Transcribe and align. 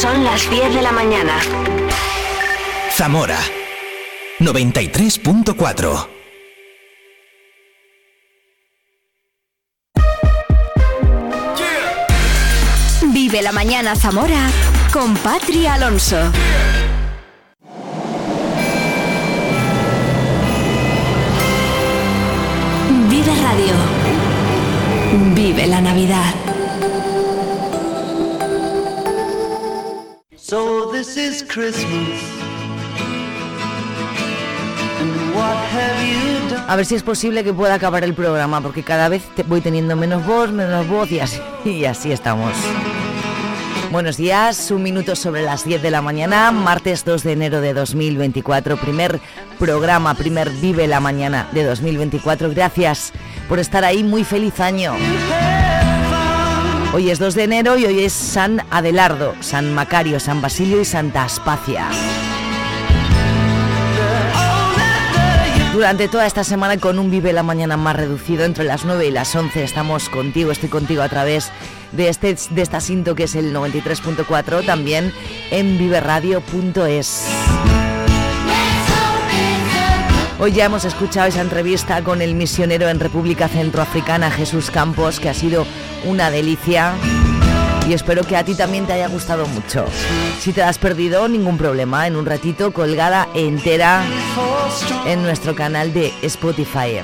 Son 0.00 0.22
las 0.22 0.48
10 0.48 0.74
de 0.74 0.82
la 0.82 0.92
mañana. 0.92 1.32
Zamora 2.92 3.36
93.4 4.38 6.06
Vive 13.12 13.42
la 13.42 13.50
mañana 13.50 13.96
Zamora 13.96 14.48
con 14.92 15.16
Patria 15.16 15.74
Alonso. 15.74 16.16
Vive 23.10 23.32
Radio. 23.42 23.74
Vive 25.34 25.66
la 25.66 25.80
Navidad. 25.80 26.57
So 30.48 30.90
this 30.90 31.18
is 31.18 31.42
Christmas. 31.42 32.22
And 34.98 35.34
what 35.34 35.56
have 35.74 36.00
you 36.08 36.48
done? 36.48 36.64
A 36.66 36.74
ver 36.76 36.86
si 36.86 36.94
es 36.94 37.02
posible 37.02 37.44
que 37.44 37.52
pueda 37.52 37.74
acabar 37.74 38.02
el 38.02 38.14
programa, 38.14 38.62
porque 38.62 38.82
cada 38.82 39.10
vez 39.10 39.22
te- 39.36 39.42
voy 39.42 39.60
teniendo 39.60 39.94
menos 39.94 40.24
voz, 40.24 40.50
menos 40.50 40.88
voz 40.88 41.10
y 41.12 41.20
así, 41.20 41.38
y 41.66 41.84
así 41.84 42.12
estamos. 42.12 42.54
Buenos 43.90 44.16
días, 44.16 44.70
un 44.70 44.82
minuto 44.82 45.16
sobre 45.16 45.42
las 45.42 45.64
10 45.66 45.82
de 45.82 45.90
la 45.90 46.00
mañana, 46.00 46.50
martes 46.50 47.04
2 47.04 47.24
de 47.24 47.32
enero 47.32 47.60
de 47.60 47.74
2024, 47.74 48.78
primer 48.78 49.20
programa, 49.58 50.14
primer 50.14 50.48
Vive 50.48 50.86
la 50.86 51.00
Mañana 51.00 51.46
de 51.52 51.64
2024. 51.64 52.50
Gracias 52.54 53.12
por 53.50 53.58
estar 53.58 53.84
ahí, 53.84 54.02
muy 54.02 54.24
feliz 54.24 54.60
año. 54.60 54.94
Hoy 56.94 57.10
es 57.10 57.18
2 57.18 57.34
de 57.34 57.44
enero 57.44 57.76
y 57.76 57.84
hoy 57.84 58.04
es 58.04 58.14
San 58.14 58.64
Adelardo, 58.70 59.34
San 59.40 59.74
Macario, 59.74 60.18
San 60.18 60.40
Basilio 60.40 60.80
y 60.80 60.86
Santa 60.86 61.24
Aspacia. 61.24 61.86
Durante 65.74 66.08
toda 66.08 66.26
esta 66.26 66.44
semana 66.44 66.78
con 66.78 66.98
un 66.98 67.10
Vive 67.10 67.34
la 67.34 67.42
Mañana 67.42 67.76
más 67.76 67.94
reducido, 67.94 68.44
entre 68.44 68.64
las 68.64 68.86
9 68.86 69.06
y 69.06 69.10
las 69.10 69.36
11 69.36 69.62
estamos 69.62 70.08
contigo, 70.08 70.50
estoy 70.50 70.70
contigo 70.70 71.02
a 71.02 71.10
través 71.10 71.52
de, 71.92 72.08
este, 72.08 72.34
de 72.50 72.62
esta 72.62 72.80
cinto 72.80 73.14
que 73.14 73.24
es 73.24 73.34
el 73.34 73.54
93.4, 73.54 74.64
también 74.64 75.12
en 75.50 75.76
viveradio.es. 75.78 77.26
Hoy 80.40 80.52
ya 80.52 80.66
hemos 80.66 80.84
escuchado 80.84 81.26
esa 81.26 81.40
entrevista 81.40 82.04
con 82.04 82.22
el 82.22 82.36
misionero 82.36 82.88
en 82.88 83.00
República 83.00 83.48
Centroafricana, 83.48 84.30
Jesús 84.30 84.70
Campos, 84.70 85.18
que 85.18 85.28
ha 85.28 85.34
sido 85.34 85.66
una 86.04 86.30
delicia 86.30 86.94
y 87.88 87.92
espero 87.92 88.22
que 88.22 88.36
a 88.36 88.44
ti 88.44 88.54
también 88.54 88.86
te 88.86 88.92
haya 88.92 89.08
gustado 89.08 89.48
mucho. 89.48 89.86
Si 90.38 90.52
te 90.52 90.62
has 90.62 90.78
perdido, 90.78 91.26
ningún 91.26 91.58
problema, 91.58 92.06
en 92.06 92.14
un 92.14 92.24
ratito 92.24 92.72
colgada 92.72 93.28
entera 93.34 94.04
en 95.06 95.22
nuestro 95.22 95.56
canal 95.56 95.92
de 95.92 96.12
Spotify. 96.22 97.00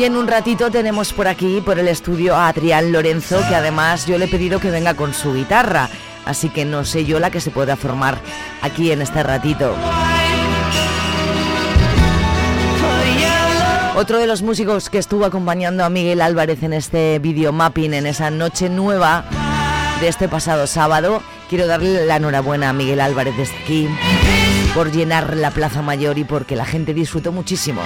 Y 0.00 0.04
en 0.06 0.16
un 0.16 0.28
ratito 0.28 0.70
tenemos 0.70 1.12
por 1.12 1.28
aquí, 1.28 1.60
por 1.60 1.78
el 1.78 1.86
estudio, 1.86 2.34
a 2.34 2.48
Adrián 2.48 2.90
Lorenzo, 2.90 3.38
que 3.46 3.54
además 3.54 4.06
yo 4.06 4.16
le 4.16 4.24
he 4.24 4.28
pedido 4.28 4.58
que 4.58 4.70
venga 4.70 4.94
con 4.94 5.12
su 5.12 5.34
guitarra. 5.34 5.90
Así 6.24 6.48
que 6.48 6.64
no 6.64 6.86
sé 6.86 7.04
yo 7.04 7.20
la 7.20 7.30
que 7.30 7.38
se 7.38 7.50
pueda 7.50 7.76
formar 7.76 8.18
aquí 8.62 8.92
en 8.92 9.02
este 9.02 9.22
ratito. 9.22 9.74
Otro 13.94 14.16
de 14.16 14.26
los 14.26 14.40
músicos 14.40 14.88
que 14.88 14.96
estuvo 14.96 15.26
acompañando 15.26 15.84
a 15.84 15.90
Miguel 15.90 16.22
Álvarez 16.22 16.62
en 16.62 16.72
este 16.72 17.18
video 17.18 17.52
mapping, 17.52 17.92
en 17.92 18.06
esa 18.06 18.30
noche 18.30 18.70
nueva 18.70 19.26
de 20.00 20.08
este 20.08 20.28
pasado 20.28 20.66
sábado, 20.66 21.22
quiero 21.50 21.66
darle 21.66 22.06
la 22.06 22.16
enhorabuena 22.16 22.70
a 22.70 22.72
Miguel 22.72 23.02
Álvarez 23.02 23.36
desde 23.36 23.58
aquí 23.58 23.86
por 24.74 24.92
llenar 24.92 25.36
la 25.36 25.50
Plaza 25.50 25.82
Mayor 25.82 26.16
y 26.16 26.24
porque 26.24 26.56
la 26.56 26.64
gente 26.64 26.94
disfrutó 26.94 27.32
muchísimo. 27.32 27.82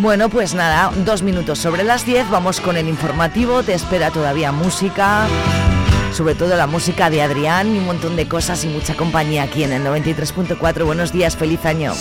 Bueno, 0.00 0.30
pues 0.30 0.54
nada, 0.54 0.90
dos 1.04 1.22
minutos 1.22 1.58
sobre 1.58 1.84
las 1.84 2.06
10, 2.06 2.30
vamos 2.30 2.60
con 2.60 2.78
el 2.78 2.88
informativo, 2.88 3.62
te 3.62 3.74
espera 3.74 4.10
todavía 4.10 4.50
música, 4.50 5.26
sobre 6.10 6.34
todo 6.34 6.56
la 6.56 6.66
música 6.66 7.10
de 7.10 7.20
Adrián 7.20 7.74
y 7.74 7.78
un 7.78 7.84
montón 7.84 8.16
de 8.16 8.26
cosas 8.26 8.64
y 8.64 8.68
mucha 8.68 8.94
compañía 8.94 9.42
aquí 9.42 9.62
en 9.62 9.72
el 9.72 9.84
93.4. 9.84 10.86
Buenos 10.86 11.12
días, 11.12 11.36
feliz 11.36 11.66
año. 11.66 11.92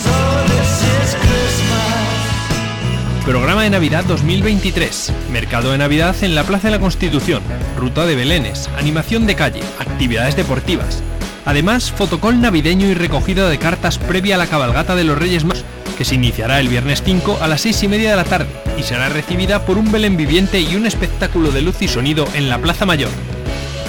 Programa 3.25 3.63
de 3.63 3.69
Navidad 3.69 4.05
2023. 4.05 5.11
Mercado 5.33 5.71
de 5.73 5.77
Navidad 5.77 6.15
en 6.21 6.35
la 6.35 6.45
Plaza 6.45 6.69
de 6.69 6.71
la 6.71 6.79
Constitución. 6.79 7.43
Ruta 7.77 8.05
de 8.05 8.15
Belenes. 8.15 8.69
Animación 8.77 9.27
de 9.27 9.35
calle. 9.35 9.61
Actividades 9.77 10.37
deportivas. 10.37 11.03
Además, 11.45 11.91
fotocol 11.91 12.39
navideño 12.39 12.87
y 12.87 12.93
recogida 12.93 13.49
de 13.49 13.57
cartas 13.57 13.97
previa 13.97 14.35
a 14.35 14.37
la 14.37 14.47
cabalgata 14.47 14.95
de 14.95 15.03
los 15.03 15.17
Reyes 15.17 15.43
Magos, 15.45 15.65
que 15.99 16.05
se 16.05 16.15
iniciará 16.15 16.61
el 16.61 16.69
viernes 16.69 17.03
5 17.03 17.39
a 17.41 17.47
las 17.49 17.59
6 17.59 17.83
y 17.83 17.87
media 17.89 18.11
de 18.11 18.15
la 18.15 18.23
tarde 18.23 18.47
y 18.77 18.83
será 18.83 19.09
recibida 19.09 19.65
por 19.65 19.77
un 19.77 19.91
Belén 19.91 20.15
viviente 20.15 20.61
y 20.61 20.77
un 20.77 20.85
espectáculo 20.85 21.51
de 21.51 21.61
luz 21.61 21.81
y 21.81 21.89
sonido 21.89 22.25
en 22.35 22.47
la 22.47 22.57
Plaza 22.57 22.85
Mayor. 22.85 23.09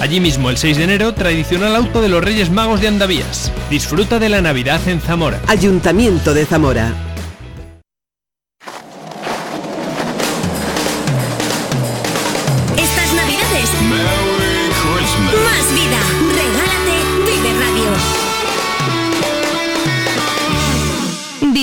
Allí 0.00 0.18
mismo, 0.18 0.50
el 0.50 0.56
6 0.56 0.78
de 0.78 0.84
enero, 0.84 1.14
tradicional 1.14 1.76
auto 1.76 2.02
de 2.02 2.08
los 2.08 2.24
Reyes 2.24 2.50
Magos 2.50 2.80
de 2.80 2.88
Andavías. 2.88 3.52
Disfruta 3.70 4.18
de 4.18 4.28
la 4.28 4.40
Navidad 4.40 4.80
en 4.88 5.00
Zamora. 5.00 5.38
Ayuntamiento 5.46 6.34
de 6.34 6.46
Zamora. 6.46 7.09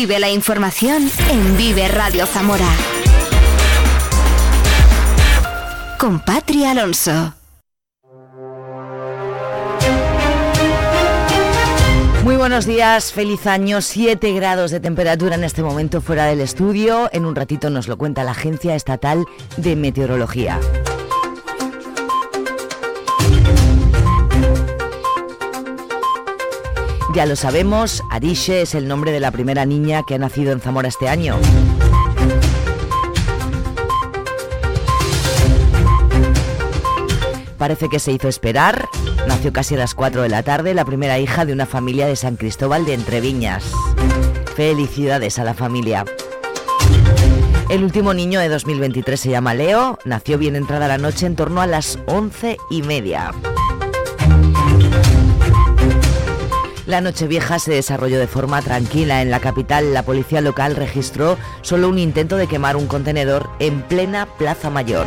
La 0.07 0.29
información 0.29 1.12
en 1.29 1.57
Vive 1.57 1.85
Radio 1.90 2.25
Zamora. 2.25 2.69
Con 6.00 6.23
Alonso. 6.66 7.34
Muy 12.23 12.38
buenos 12.38 12.66
días, 12.66 13.12
feliz 13.12 13.46
año, 13.46 13.81
7 13.81 14.31
grados 14.31 14.72
de 14.72 14.79
temperatura 14.79 15.35
en 15.35 15.44
este 15.44 15.62
momento 15.62 16.00
fuera 16.00 16.25
del 16.25 16.40
estudio. 16.40 17.09
En 17.12 17.25
un 17.25 17.35
ratito 17.35 17.69
nos 17.69 17.90
lo 17.90 17.97
cuenta 17.97 18.23
la 18.23 18.31
Agencia 18.31 18.75
Estatal 18.75 19.25
de 19.57 19.75
Meteorología. 19.75 20.57
Ya 27.13 27.25
lo 27.25 27.35
sabemos, 27.35 28.03
Arishe 28.09 28.62
es 28.62 28.75
el 28.75 28.88
nombre 28.88 29.12
de 29.12 29.19
la 29.19 29.31
primera 29.31 29.66
niña 29.66 30.03
que 30.03 30.16
ha 30.16 30.18
nacido 30.18 30.51
en 30.51 30.59
Zamora 30.59 30.90
este 30.90 31.07
año. 31.07 31.38
Parece 37.57 37.90
que 37.90 38.00
se 38.00 38.12
hizo 38.12 38.28
esperar. 38.28 38.88
Nació 39.28 39.51
casi 39.51 39.75
a 39.75 39.79
las 39.79 39.96
4 39.96 40.22
de 40.22 40.29
la 40.29 40.44
tarde, 40.44 40.73
la 40.73 40.85
primera 40.85 41.17
hija 41.17 41.46
de 41.46 41.53
una 41.53 41.66
familia 41.66 42.07
de 42.07 42.16
San 42.16 42.35
Cristóbal 42.35 42.85
de 42.85 42.94
Entreviñas. 42.94 43.63
Felicidades 44.56 45.40
a 45.40 45.44
la 45.44 45.53
familia. 45.53 46.06
El 47.69 47.84
último 47.84 48.13
niño 48.13 48.40
de 48.40 48.50
2023 48.50 49.19
se 49.19 49.29
llama 49.29 49.53
Leo, 49.53 49.97
nació 50.06 50.38
bien 50.38 50.56
entrada 50.56 50.88
la 50.88 50.97
noche 50.97 51.25
en 51.25 51.35
torno 51.35 51.62
a 51.62 51.67
las 51.67 52.00
11 52.06 52.57
y 52.69 52.81
media. 52.84 53.34
La 56.88 57.02
Nochevieja 57.02 57.59
se 57.59 57.74
desarrolló 57.74 58.18
de 58.18 58.28
forma 58.28 58.62
tranquila. 58.62 59.22
En 59.22 59.30
la 59.30 59.42
capital, 59.42 59.94
la 59.94 60.03
policía 60.03 60.40
local 60.40 60.78
registró 60.78 61.38
solo 61.61 61.90
un 61.90 62.00
intento 62.00 62.38
de 62.38 62.47
quemar 62.47 62.78
un 62.78 62.88
contenedor 62.88 63.50
en 63.59 63.82
plena 63.82 64.26
Plaza 64.38 64.70
Mayor. 64.70 65.06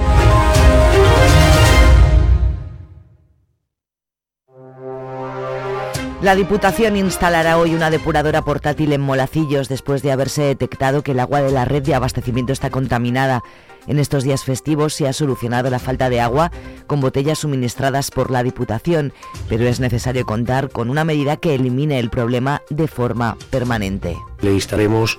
La 6.20 6.34
Diputación 6.34 6.96
instalará 6.96 7.56
hoy 7.56 7.74
una 7.74 7.88
depuradora 7.88 8.42
portátil 8.42 8.92
en 8.92 9.00
Molacillos 9.00 9.70
después 9.70 10.02
de 10.02 10.12
haberse 10.12 10.42
detectado 10.42 11.02
que 11.02 11.12
el 11.12 11.20
agua 11.20 11.40
de 11.40 11.50
la 11.50 11.64
red 11.64 11.82
de 11.82 11.94
abastecimiento 11.94 12.52
está 12.52 12.68
contaminada. 12.68 13.42
En 13.90 13.98
estos 13.98 14.22
días 14.22 14.44
festivos 14.44 14.94
se 14.94 15.08
ha 15.08 15.12
solucionado 15.12 15.68
la 15.68 15.80
falta 15.80 16.08
de 16.10 16.20
agua 16.20 16.52
con 16.86 17.00
botellas 17.00 17.40
suministradas 17.40 18.12
por 18.12 18.30
la 18.30 18.44
Diputación, 18.44 19.12
pero 19.48 19.66
es 19.66 19.80
necesario 19.80 20.24
contar 20.24 20.70
con 20.70 20.90
una 20.90 21.02
medida 21.02 21.38
que 21.38 21.56
elimine 21.56 21.98
el 21.98 22.08
problema 22.08 22.62
de 22.70 22.86
forma 22.86 23.36
permanente. 23.50 24.16
Le 24.42 24.52
instaremos 24.52 25.18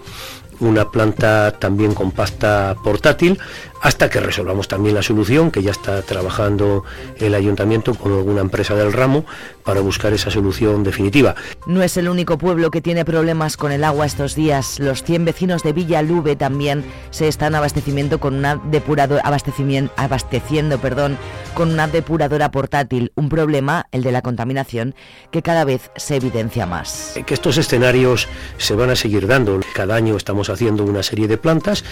una 0.61 0.89
planta 0.89 1.59
también 1.59 1.93
compacta 1.93 2.77
portátil 2.81 3.39
hasta 3.81 4.09
que 4.09 4.19
resolvamos 4.19 4.67
también 4.67 4.95
la 4.95 5.01
solución, 5.01 5.51
que 5.51 5.63
ya 5.63 5.71
está 5.71 6.01
trabajando 6.03 6.83
el 7.17 7.33
ayuntamiento 7.33 7.95
con 7.95 8.13
alguna 8.13 8.41
empresa 8.41 8.75
del 8.75 8.93
ramo 8.93 9.25
para 9.63 9.81
buscar 9.81 10.13
esa 10.13 10.29
solución 10.29 10.83
definitiva. 10.83 11.35
No 11.65 11.81
es 11.81 11.97
el 11.97 12.07
único 12.07 12.37
pueblo 12.37 12.71
que 12.71 12.81
tiene 12.81 13.05
problemas 13.05 13.57
con 13.57 13.71
el 13.71 13.83
agua 13.83 14.05
estos 14.05 14.35
días. 14.35 14.79
Los 14.79 15.03
100 15.03 15.25
vecinos 15.25 15.63
de 15.63 15.73
Villa 15.73 16.01
Lube 16.01 16.35
también 16.35 16.85
se 17.09 17.27
están 17.27 17.55
abastecimiento 17.55 18.19
con 18.19 18.35
una 18.35 18.55
depuradora, 18.55 19.21
abastecimiento, 19.23 19.93
abasteciendo 19.97 20.77
perdón, 20.77 21.17
con 21.53 21.71
una 21.71 21.87
depuradora 21.87 22.51
portátil. 22.51 23.11
Un 23.15 23.29
problema, 23.29 23.87
el 23.91 24.03
de 24.03 24.11
la 24.11 24.21
contaminación, 24.21 24.95
que 25.31 25.41
cada 25.41 25.65
vez 25.65 25.89
se 25.95 26.17
evidencia 26.17 26.65
más. 26.65 27.13
Que 27.25 27.33
estos 27.33 27.57
escenarios 27.57 28.27
se 28.57 28.75
van 28.75 28.91
a 28.91 28.95
seguir 28.95 29.27
dando. 29.27 29.59
Cada 29.73 29.95
año 29.95 30.15
estamos 30.17 30.49
haciendo 30.49 30.83
una 30.83 31.03
serie 31.03 31.27
de 31.27 31.37
plantas. 31.37 31.83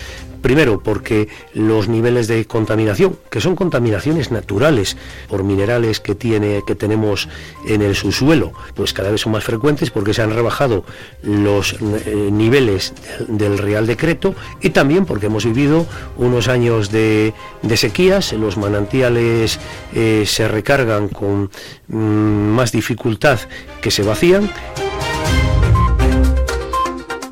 Primero, 0.41 0.81
porque 0.81 1.27
los 1.53 1.78
niveles 1.87 2.27
de 2.27 2.45
contaminación, 2.45 3.17
que 3.29 3.41
son 3.41 3.55
contaminaciones 3.55 4.31
naturales 4.31 4.97
por 5.27 5.43
minerales 5.43 5.99
que, 5.99 6.15
tiene, 6.15 6.63
que 6.65 6.75
tenemos 6.75 7.29
en 7.65 7.81
el 7.81 7.95
subsuelo, 7.95 8.53
pues 8.75 8.93
cada 8.93 9.11
vez 9.11 9.21
son 9.21 9.33
más 9.33 9.43
frecuentes 9.43 9.91
porque 9.91 10.13
se 10.13 10.21
han 10.21 10.33
rebajado 10.33 10.83
los 11.23 11.73
eh, 11.73 12.29
niveles 12.31 12.93
del, 13.27 13.57
Real 13.57 13.87
Decreto 13.87 14.35
y 14.61 14.69
también 14.69 15.05
porque 15.05 15.27
hemos 15.27 15.45
vivido 15.45 15.85
unos 16.17 16.47
años 16.47 16.91
de, 16.91 17.33
sequías, 17.75 18.33
los 18.33 18.57
manantiales 18.57 19.59
eh, 19.93 20.23
se 20.25 20.47
recargan 20.47 21.09
con 21.09 21.49
mm, 21.87 21.97
más 21.97 22.71
dificultad 22.71 23.39
que 23.81 23.91
se 23.91 24.03
vacían. 24.03 24.49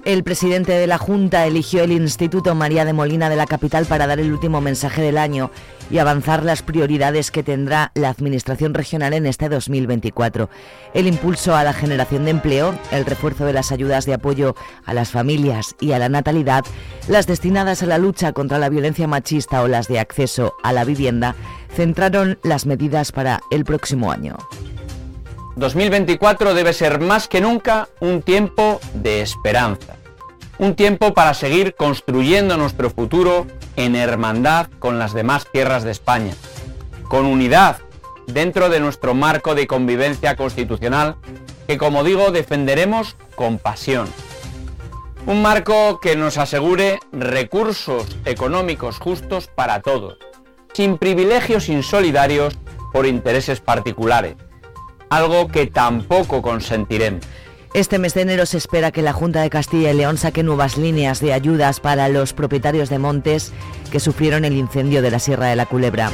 El 0.08 0.24
presidente 0.24 0.72
de 0.72 0.88
la 0.88 0.98
Junta 0.98 1.46
eligió 1.46 1.84
el 1.84 1.92
Instituto 1.92 2.56
María 2.56 2.86
de 2.86 2.94
Molina 2.94 3.30
de 3.30 3.36
la 3.36 3.46
capital 3.46 3.86
para 3.86 4.08
dar 4.08 4.22
el 4.22 4.32
último 4.32 4.62
mensaje 4.62 5.02
del 5.02 5.18
año 5.18 5.52
y 5.92 5.98
avanzar 5.98 6.46
las 6.46 6.62
prioridades 6.62 7.30
que 7.30 7.44
tendrá 7.44 7.92
la 7.94 8.08
Administración 8.08 8.74
regional 8.74 9.12
en 9.12 9.26
este 9.26 9.50
2024. 9.50 10.50
El 10.94 11.08
impulso 11.08 11.58
a 11.58 11.66
la 11.66 11.74
generación 11.74 12.24
de 12.24 12.32
empleo, 12.32 12.74
el 12.92 13.06
refuerzo 13.06 13.44
de 13.44 13.52
las 13.52 13.74
ayudas 13.74 14.06
de 14.06 14.14
apoyo 14.14 14.56
a 14.86 14.94
las 14.94 15.10
familias 15.10 15.76
y 15.82 15.92
a 15.92 16.00
la 16.00 16.08
natalidad, 16.08 16.64
las 17.10 17.28
destinadas 17.28 17.84
a 17.84 17.88
la 17.88 17.98
lucha 17.98 18.32
contra 18.32 18.60
la 18.60 18.70
violencia 18.70 19.10
machista 19.10 19.62
o 19.62 19.68
las 19.68 19.90
de 19.90 20.00
acceso 20.00 20.54
a 20.64 20.72
la 20.72 20.86
vivienda, 20.86 21.36
centraron 21.76 22.40
las 22.44 22.66
medidas 22.66 23.12
para 23.12 23.42
el 23.52 23.66
próximo 23.66 24.10
año. 24.10 24.38
2024 25.58 26.54
debe 26.54 26.72
ser 26.72 27.00
más 27.00 27.28
que 27.28 27.42
nunca 27.42 27.90
un 28.00 28.22
tiempo 28.22 28.80
de 28.94 29.22
esperanza, 29.22 29.97
un 30.60 30.76
tiempo 30.76 31.14
para 31.14 31.34
seguir 31.34 31.76
construyendo 31.76 32.58
nuestro 32.58 32.90
futuro 32.90 33.48
en 33.76 33.96
hermandad 33.96 34.68
con 34.80 35.00
las 35.00 35.14
demás 35.14 35.48
tierras 35.52 35.84
de 35.84 35.92
España, 35.92 36.34
con 37.08 37.26
unidad 37.26 37.78
dentro 38.26 38.70
de 38.70 38.80
nuestro 38.80 39.14
marco 39.14 39.56
de 39.56 39.68
convivencia 39.68 40.36
constitucional 40.36 41.16
que, 41.68 41.78
como 41.78 42.04
digo, 42.04 42.32
defenderemos 42.32 43.16
con 43.36 43.60
pasión. 43.60 44.08
Un 45.26 45.42
marco 45.42 46.00
que 46.00 46.16
nos 46.16 46.38
asegure 46.38 47.00
recursos 47.12 48.18
económicos 48.26 48.98
justos 48.98 49.48
para 49.48 49.82
todos, 49.82 50.18
sin 50.74 50.98
privilegios 50.98 51.70
insolidarios 51.70 52.58
por 52.94 53.06
intereses 53.06 53.60
particulares 53.60 54.36
algo 55.10 55.48
que 55.48 55.68
tampoco 55.68 56.42
consentiremos. 56.42 57.24
Este 57.74 58.00
mes 58.00 58.14
de 58.14 58.22
enero 58.22 58.46
se 58.46 58.58
espera 58.58 58.92
que 58.92 59.02
la 59.02 59.14
Junta 59.14 59.42
de 59.42 59.50
Castilla 59.50 59.92
y 59.92 59.96
León 59.96 60.18
saque 60.18 60.42
nuevas 60.42 60.78
líneas 60.78 61.20
de 61.20 61.34
ayudas 61.34 61.80
para 61.80 62.10
los 62.10 62.34
propietarios 62.34 62.90
de 62.90 62.98
montes 62.98 63.52
que 63.92 64.00
sufrieron 64.00 64.46
el 64.46 64.54
incendio 64.54 65.02
de 65.02 65.12
la 65.12 65.20
Sierra 65.20 65.48
de 65.48 65.56
la 65.56 65.66
Culebra. 65.66 66.10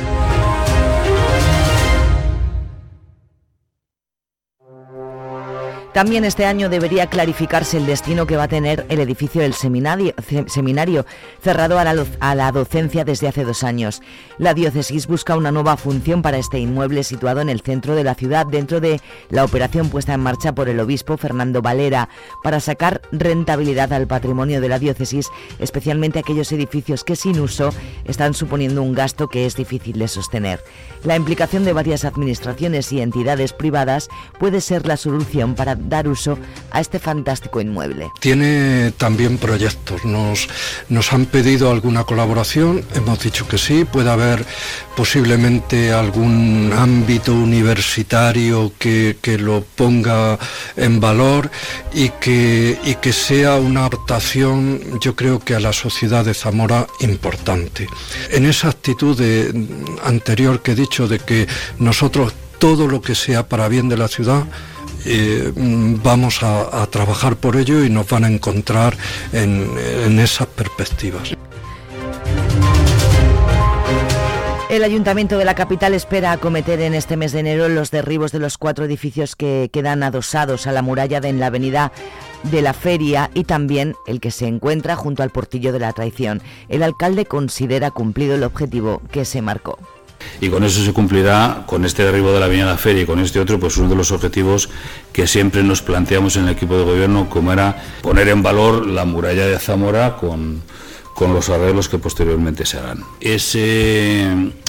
También 5.94 6.26
este 6.26 6.46
año 6.46 6.70
debería 6.70 7.06
clarificarse 7.06 7.78
el 7.78 7.86
destino 7.86 8.26
que 8.26 8.36
va 8.36 8.44
a 8.44 8.48
tener 8.48 8.84
el 8.90 9.00
edificio 9.00 9.44
del 9.44 9.54
seminario, 9.54 11.06
cerrado 11.40 11.78
a 11.78 11.84
la, 11.84 12.04
a 12.20 12.34
la, 12.34 12.52
docencia 12.52 13.06
desde 13.06 13.28
hace 13.28 13.44
dos 13.44 13.64
años. 13.64 14.02
La 14.40 14.56
diócesis 14.56 15.06
busca 15.06 15.38
una 15.38 15.52
nueva 15.52 15.78
función 15.78 16.24
para 16.24 16.40
este 16.40 16.58
inmueble 16.58 17.04
situado 17.04 17.42
en 17.42 17.50
el 17.50 17.62
centro 17.62 17.94
de 17.94 18.04
la 18.04 18.16
ciudad 18.16 18.48
dentro 18.48 18.82
de 18.82 19.02
la 19.30 19.46
operación 19.46 19.90
puesta 19.90 20.16
en 20.16 20.22
marcha 20.22 20.56
por 20.56 20.68
el 20.68 20.80
obispo 20.80 21.16
Fernando 21.16 21.62
Valera 21.62 22.10
para 22.42 22.60
sacar 22.60 23.04
rentabilidad 23.12 23.94
al 23.94 24.08
patrimonio 24.08 24.62
de 24.62 24.70
la 24.70 24.80
diócesis, 24.80 25.30
especialmente 25.60 26.18
aquellos 26.18 26.52
edificios 26.52 27.04
que 27.04 27.16
sin 27.16 27.40
uso 27.40 27.70
están 28.06 28.34
suponiendo 28.34 28.82
un 28.82 28.94
gasto 28.94 29.28
que 29.28 29.46
es 29.46 29.56
difícil 29.56 30.00
de 30.00 30.08
sostener. 30.08 30.60
La 31.04 31.16
implicación 31.16 31.66
de 31.66 31.74
varias 31.74 32.04
administraciones 32.04 32.92
y 32.92 33.02
entidades 33.02 33.54
privadas 33.54 34.10
puede 34.40 34.60
ser 34.60 34.88
la 34.88 34.98
solución 34.98 35.54
para 35.54 35.76
dar 35.88 36.08
uso 36.08 36.38
a 36.72 36.82
este 36.82 37.00
fantástico 37.00 37.62
inmueble. 37.62 38.12
Tiene 38.20 38.92
también 38.98 39.38
proyectos, 39.38 40.06
nos, 40.06 40.48
nos 40.90 41.14
han 41.14 41.26
pedido 41.26 41.72
alguna 41.72 42.04
colaboración, 42.04 42.84
hemos 42.96 43.20
dicho 43.20 43.48
que 43.48 43.58
sí, 43.58 43.86
puede 43.86 44.10
haber 44.10 44.46
posiblemente 44.96 45.92
algún 45.92 46.72
ámbito 46.76 47.34
universitario 47.34 48.72
que, 48.78 49.18
que 49.22 49.38
lo 49.38 49.64
ponga 49.64 50.38
en 50.76 51.00
valor 51.00 51.50
y 51.94 52.10
que, 52.10 52.80
y 52.84 52.96
que 52.96 53.14
sea 53.14 53.56
una 53.56 53.86
adaptación, 53.86 55.00
yo 55.00 55.16
creo 55.16 55.40
que 55.40 55.56
a 55.56 55.60
la 55.60 55.74
sociedad 55.74 56.26
de 56.26 56.34
Zamora 56.34 56.88
importante. 57.00 57.88
En 58.32 58.46
esa 58.46 58.70
actitud 58.70 59.20
anterior 60.04 60.62
que 60.62 60.72
he 60.72 60.76
dicho 60.76 61.08
de 61.08 61.20
que 61.20 61.48
nosotros 61.80 62.34
todo 62.60 62.88
lo 62.88 63.02
que 63.02 63.16
sea 63.16 63.48
para 63.48 63.68
bien 63.68 63.90
de 63.90 63.98
la 63.98 64.08
ciudad, 64.08 64.46
eh, 65.06 65.52
vamos 65.56 66.44
a, 66.44 66.86
trabajar 66.88 67.36
por 67.36 67.56
ello 67.56 67.84
y 67.84 67.90
nos 67.90 68.08
van 68.08 68.24
a 68.24 68.28
encontrar 68.28 68.96
en, 69.32 70.20
esas 70.20 70.48
perspectivas. 70.48 71.36
El 74.70 74.84
Ayuntamiento 74.84 75.38
de 75.38 75.46
la 75.46 75.54
capital 75.54 75.94
espera 75.94 76.32
acometer 76.32 76.82
en 76.82 76.94
este 76.96 77.16
mes 77.16 77.32
de 77.32 77.42
enero 77.42 77.70
los 77.70 77.92
derribos 77.92 78.32
de 78.32 78.40
los 78.40 78.58
cuatro 78.58 78.86
edificios 78.86 79.36
que 79.36 79.70
quedan 79.72 80.02
adosados 80.02 80.66
a 80.66 80.72
la 80.72 80.82
muralla 80.82 81.22
de 81.22 81.30
en 81.30 81.40
la 81.40 81.48
avenida 81.48 81.92
de 82.44 82.62
la 82.62 82.74
feria 82.74 83.30
y 83.34 83.44
también 83.44 83.96
el 84.08 84.20
que 84.20 84.32
se 84.32 84.48
encuentra 84.48 84.96
junto 84.96 85.22
al 85.22 85.30
portillo 85.30 85.74
de 85.74 85.80
la 85.80 85.94
traición. 85.94 86.42
El 86.70 86.82
alcalde 86.82 87.26
considera 87.26 87.92
cumplido 87.92 88.36
el 88.36 88.44
objetivo 88.44 89.02
que 89.12 89.26
se 89.26 89.42
marcó 89.42 89.78
y 90.42 90.50
con 90.50 90.64
eso 90.64 90.84
se 90.84 90.94
cumplirá, 90.94 91.64
con 91.66 91.86
este 91.86 92.04
derribo 92.04 92.32
de 92.32 92.40
la 92.40 92.48
Avenida 92.48 92.66
la 92.66 92.78
Feria 92.78 93.04
y 93.04 93.06
con 93.06 93.20
este 93.20 93.40
otro, 93.40 93.60
pues 93.60 93.78
uno 93.78 93.90
de 93.90 93.96
los 93.96 94.12
objetivos 94.12 94.70
que 95.12 95.28
siempre 95.28 95.64
nos 95.64 95.82
planteamos 95.82 96.36
en 96.36 96.46
el 96.46 96.50
equipo 96.50 96.78
de 96.78 96.84
gobierno, 96.84 97.30
como 97.30 97.54
era 97.54 97.82
poner 98.02 98.28
en 98.28 98.44
valor 98.44 98.86
la 98.88 99.06
muralla 99.06 99.46
de 99.48 99.60
Zamora 99.60 100.18
con, 100.18 100.62
con 101.14 101.34
los 101.34 101.50
arreglos 101.50 101.90
que 101.90 101.98
posteriormente 101.98 102.66
se 102.66 102.80
harán. 102.80 103.04
Ese, 103.22 104.28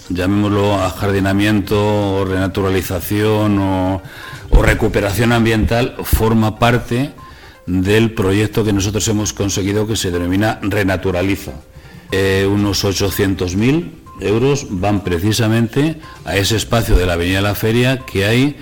llamémoslo 0.08 0.74
ajardinamiento, 0.82 2.24
renaturalización 2.24 3.58
o, 3.58 4.02
o 4.50 4.62
recuperación 4.62 5.32
ambiental, 5.32 5.96
forma 6.04 6.58
parte 6.58 7.12
del 7.66 8.12
proyecto 8.12 8.64
que 8.64 8.72
nosotros 8.72 9.06
hemos 9.08 9.32
conseguido 9.32 9.86
que 9.86 9.96
se 9.96 10.10
denomina 10.10 10.58
Renaturaliza. 10.62 11.52
Eh, 12.12 12.46
unos 12.48 12.84
800.000 12.84 14.03
euros 14.20 14.66
van 14.70 15.02
precisamente 15.02 16.00
a 16.24 16.36
ese 16.36 16.56
espacio 16.56 16.96
de 16.96 17.06
la 17.06 17.14
Avenida 17.14 17.36
de 17.36 17.42
la 17.42 17.54
Feria 17.54 17.98
que 17.98 18.24
hay 18.24 18.56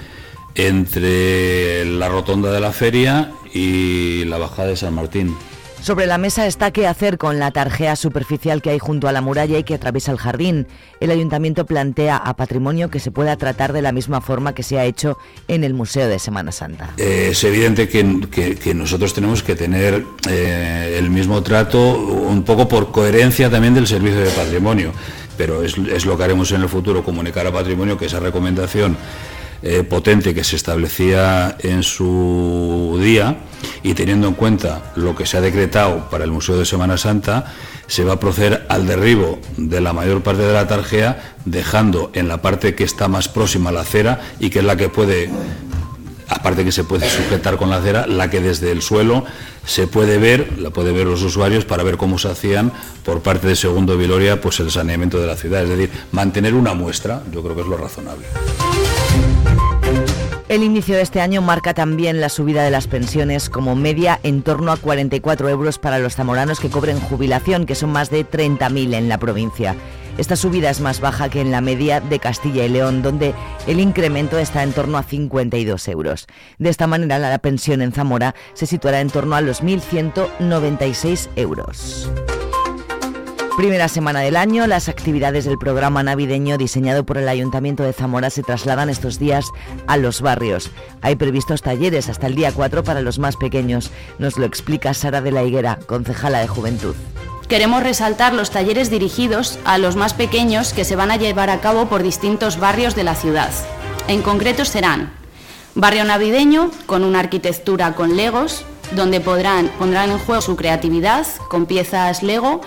entre 0.55 1.85
la 1.85 2.09
rotonda 2.09 2.53
de 2.53 2.61
la 2.61 2.73
feria 2.73 3.33
y 3.53 4.25
la 4.25 4.39
bajada 4.39 4.69
de 4.69 4.77
San 4.77 4.95
Martín. 4.95 5.35
Sobre 5.83 6.07
la 6.07 6.17
mesa 6.17 6.47
está 6.47 6.71
qué 6.71 6.87
hacer 6.87 7.19
con 7.19 7.41
la 7.41 7.51
tarjea 7.51 7.97
superficial 7.97 8.63
que 8.63 8.71
hay 8.71 8.79
junto 8.79 9.09
a 9.09 9.13
la 9.13 9.21
muralla 9.21 9.59
y 9.59 9.65
que 9.65 9.75
atraviesa 9.75 10.13
el 10.13 10.19
jardín. 10.19 10.69
El 11.01 11.11
ayuntamiento 11.11 11.67
plantea 11.67 12.17
a 12.17 12.37
patrimonio 12.37 12.89
que 12.89 13.01
se 13.01 13.11
pueda 13.11 13.37
tratar 13.37 13.73
de 13.73 13.83
la 13.83 13.91
misma 13.91 14.21
forma 14.21 14.55
que 14.55 14.63
se 14.63 14.79
ha 14.79 14.85
hecho 14.85 15.19
en 15.49 15.65
el 15.65 15.75
Museo 15.75 16.07
de 16.07 16.21
Semana 16.21 16.53
Santa. 16.53 16.91
Eh, 16.99 17.31
es 17.33 17.43
evidente 17.43 17.89
que, 17.89 18.75
nosotros 18.75 19.13
tenemos 19.13 19.43
que 19.43 19.57
tener 19.57 20.05
eh, 20.31 20.97
el 21.01 21.11
mismo 21.11 21.43
trato, 21.43 21.99
un 21.99 22.45
poco 22.45 22.69
por 22.69 22.93
coherencia 22.93 23.51
también 23.51 23.75
del 23.75 23.89
servicio 23.89 24.21
de 24.21 24.31
patrimonio 24.31 24.93
pero 25.37 25.65
es, 25.65 25.77
lo 26.05 26.17
que 26.17 26.23
haremos 26.23 26.53
en 26.53 26.63
el 26.63 26.69
futuro, 26.69 27.03
comunicar 27.03 27.45
a 27.47 27.53
patrimonio 27.53 27.99
que 27.99 28.07
esa 28.07 28.21
recomendación 28.21 28.97
eh, 29.63 29.83
potente 29.83 30.35
que 30.35 30.45
se 30.45 30.55
establecía 30.55 31.57
en 31.61 31.83
su 31.83 32.97
día 33.03 33.39
y 33.83 33.95
teniendo 33.95 34.29
en 34.29 34.35
cuenta 34.35 34.93
lo 34.97 35.15
que 35.15 35.27
se 35.27 35.37
ha 35.37 35.41
decretado 35.41 36.09
para 36.11 36.25
el 36.25 36.31
Museo 36.31 36.57
de 36.57 36.65
Semana 36.65 36.97
Santa, 36.97 37.53
se 37.87 38.05
va 38.05 38.15
a 38.15 38.21
proceder 38.21 38.67
al 38.69 38.87
derribo 38.87 39.39
de 39.57 39.81
la 39.81 39.93
mayor 39.93 40.23
parte 40.23 40.43
de 40.43 40.53
la 40.53 40.67
tarjea, 40.67 41.35
dejando 41.45 42.11
en 42.15 42.29
la 42.29 42.41
parte 42.41 42.75
que 42.75 42.85
está 42.85 43.09
más 43.09 43.29
próxima 43.29 43.71
a 43.71 43.73
la 43.73 43.81
acera 43.81 44.21
y 44.39 44.51
que 44.51 44.61
es 44.61 44.65
la 44.65 44.77
que 44.77 44.89
puede 44.89 45.31
aparte 46.29 46.65
que 46.65 46.73
se 46.73 46.85
puede 46.85 47.09
sujetar 47.09 47.57
con 47.57 47.69
la 47.71 47.77
acera, 47.77 48.07
la 48.07 48.31
que 48.31 48.41
desde 48.41 48.73
el 48.73 48.81
suelo 48.81 49.25
se 49.67 49.87
puede 49.87 50.19
ver, 50.19 50.59
la 50.59 50.71
puede 50.71 50.93
ver 50.93 51.07
los 51.07 51.23
usuarios 51.23 51.65
para 51.65 51.83
ver 51.83 51.97
cómo 51.97 52.19
se 52.19 52.29
hacían 52.29 52.73
por 53.05 53.21
parte 53.21 53.47
de 53.47 53.57
Segundo 53.57 53.97
Viloria 53.97 54.41
pues 54.41 54.59
el 54.61 54.71
saneamiento 54.71 55.21
de 55.21 55.27
la 55.27 55.37
ciudad, 55.37 55.63
es 55.63 55.69
decir, 55.69 55.91
mantener 56.11 56.55
una 56.55 56.75
muestra, 56.75 57.23
yo 57.31 57.43
creo 57.43 57.55
que 57.55 57.63
es 57.63 57.69
lo 57.69 57.77
razonable. 57.77 58.27
El 60.53 60.63
inicio 60.63 60.97
de 60.97 61.01
este 61.01 61.23
año 61.23 61.41
marca 61.41 61.73
también 61.73 62.21
la 62.21 62.29
subida 62.29 62.63
de 62.63 62.71
las 62.71 62.87
pensiones 62.87 63.49
como 63.49 63.75
media 63.75 64.21
en 64.23 64.43
torno 64.43 64.71
a 64.71 64.77
44 64.77 65.49
euros 65.49 65.79
para 65.79 65.99
los 65.99 66.15
zamoranos 66.15 66.61
que 66.61 66.69
cobren 66.69 67.01
jubilación, 67.01 67.65
que 67.65 67.75
son 67.75 67.91
más 67.91 68.11
de 68.11 68.29
30.000 68.29 68.93
en 68.93 69.09
la 69.09 69.17
provincia. 69.17 69.75
Esta 70.19 70.37
subida 70.37 70.69
es 70.69 70.83
más 70.83 71.01
baja 71.01 71.31
que 71.31 71.41
en 71.41 71.53
la 71.53 71.63
media 71.63 72.01
de 72.01 72.19
Castilla 72.19 72.67
y 72.67 72.69
León, 72.69 73.01
donde 73.01 73.33
el 73.67 73.81
incremento 73.81 74.39
está 74.39 74.63
en 74.63 74.75
torno 74.75 74.99
a 74.99 75.05
52 75.05 75.89
euros. 75.89 76.27
De 76.59 76.69
esta 76.69 76.87
manera, 76.87 77.19
la 77.19 77.39
pensión 77.39 77.81
en 77.81 77.93
Zamora 77.93 78.35
se 78.53 78.67
situará 78.67 79.01
en 79.01 79.09
torno 79.09 79.37
a 79.37 79.41
los 79.41 79.63
1.196 79.63 81.31
euros. 81.35 82.11
Primera 83.57 83.89
semana 83.89 84.21
del 84.21 84.37
año, 84.37 84.67
las 84.67 84.89
actividades 84.89 85.45
del 85.45 85.59
programa 85.59 86.03
navideño 86.03 86.57
diseñado 86.57 87.05
por 87.05 87.19
el 87.19 87.29
Ayuntamiento 87.29 87.83
de 87.83 87.93
Zamora 87.93 88.31
se 88.31 88.43
trasladan 88.43 88.89
estos 88.89 89.19
días 89.19 89.45
a 89.87 89.99
los 89.99 90.23
barrios. 90.23 90.71
Hay 91.03 91.17
previstos 91.17 91.61
talleres 91.61 92.09
hasta 92.09 92.29
el 92.29 92.35
día 92.35 92.53
4 92.53 92.83
para 92.83 93.03
los 93.03 93.19
más 93.19 93.37
pequeños. 93.37 93.91
Nos 94.19 94.39
lo 94.39 94.47
explica 94.47 94.95
Sara 94.95 95.21
de 95.21 95.33
la 95.33 95.43
Higuera, 95.43 95.79
concejala 95.85 96.39
de 96.39 96.49
Juventud. 96.49 96.95
Queremos 97.47 97.83
resaltar 97.83 98.33
los 98.33 98.51
talleres 98.51 98.89
dirigidos 98.89 99.59
a 99.67 99.77
los 99.77 99.97
más 99.97 100.15
pequeños 100.15 100.73
que 100.73 100.87
se 100.87 100.97
van 100.97 101.11
a 101.11 101.17
llevar 101.17 101.51
a 101.51 101.61
cabo 101.61 101.91
por 101.91 102.03
distintos 102.03 102.59
barrios 102.59 102.95
de 102.95 103.05
la 103.05 103.15
ciudad. 103.15 103.51
En 104.09 104.23
concreto 104.23 104.65
serán 104.65 105.13
barrio 105.75 106.05
navideño 106.05 106.71
con 106.87 107.05
una 107.05 107.21
arquitectura 107.21 107.95
con 107.95 108.17
legos, 108.17 108.65
donde 108.93 109.21
podrán, 109.21 109.69
pondrán 109.79 110.11
en 110.11 110.19
juego 110.19 110.41
su 110.41 110.57
creatividad 110.57 111.27
con 111.49 111.67
piezas 111.67 112.23
Lego 112.23 112.63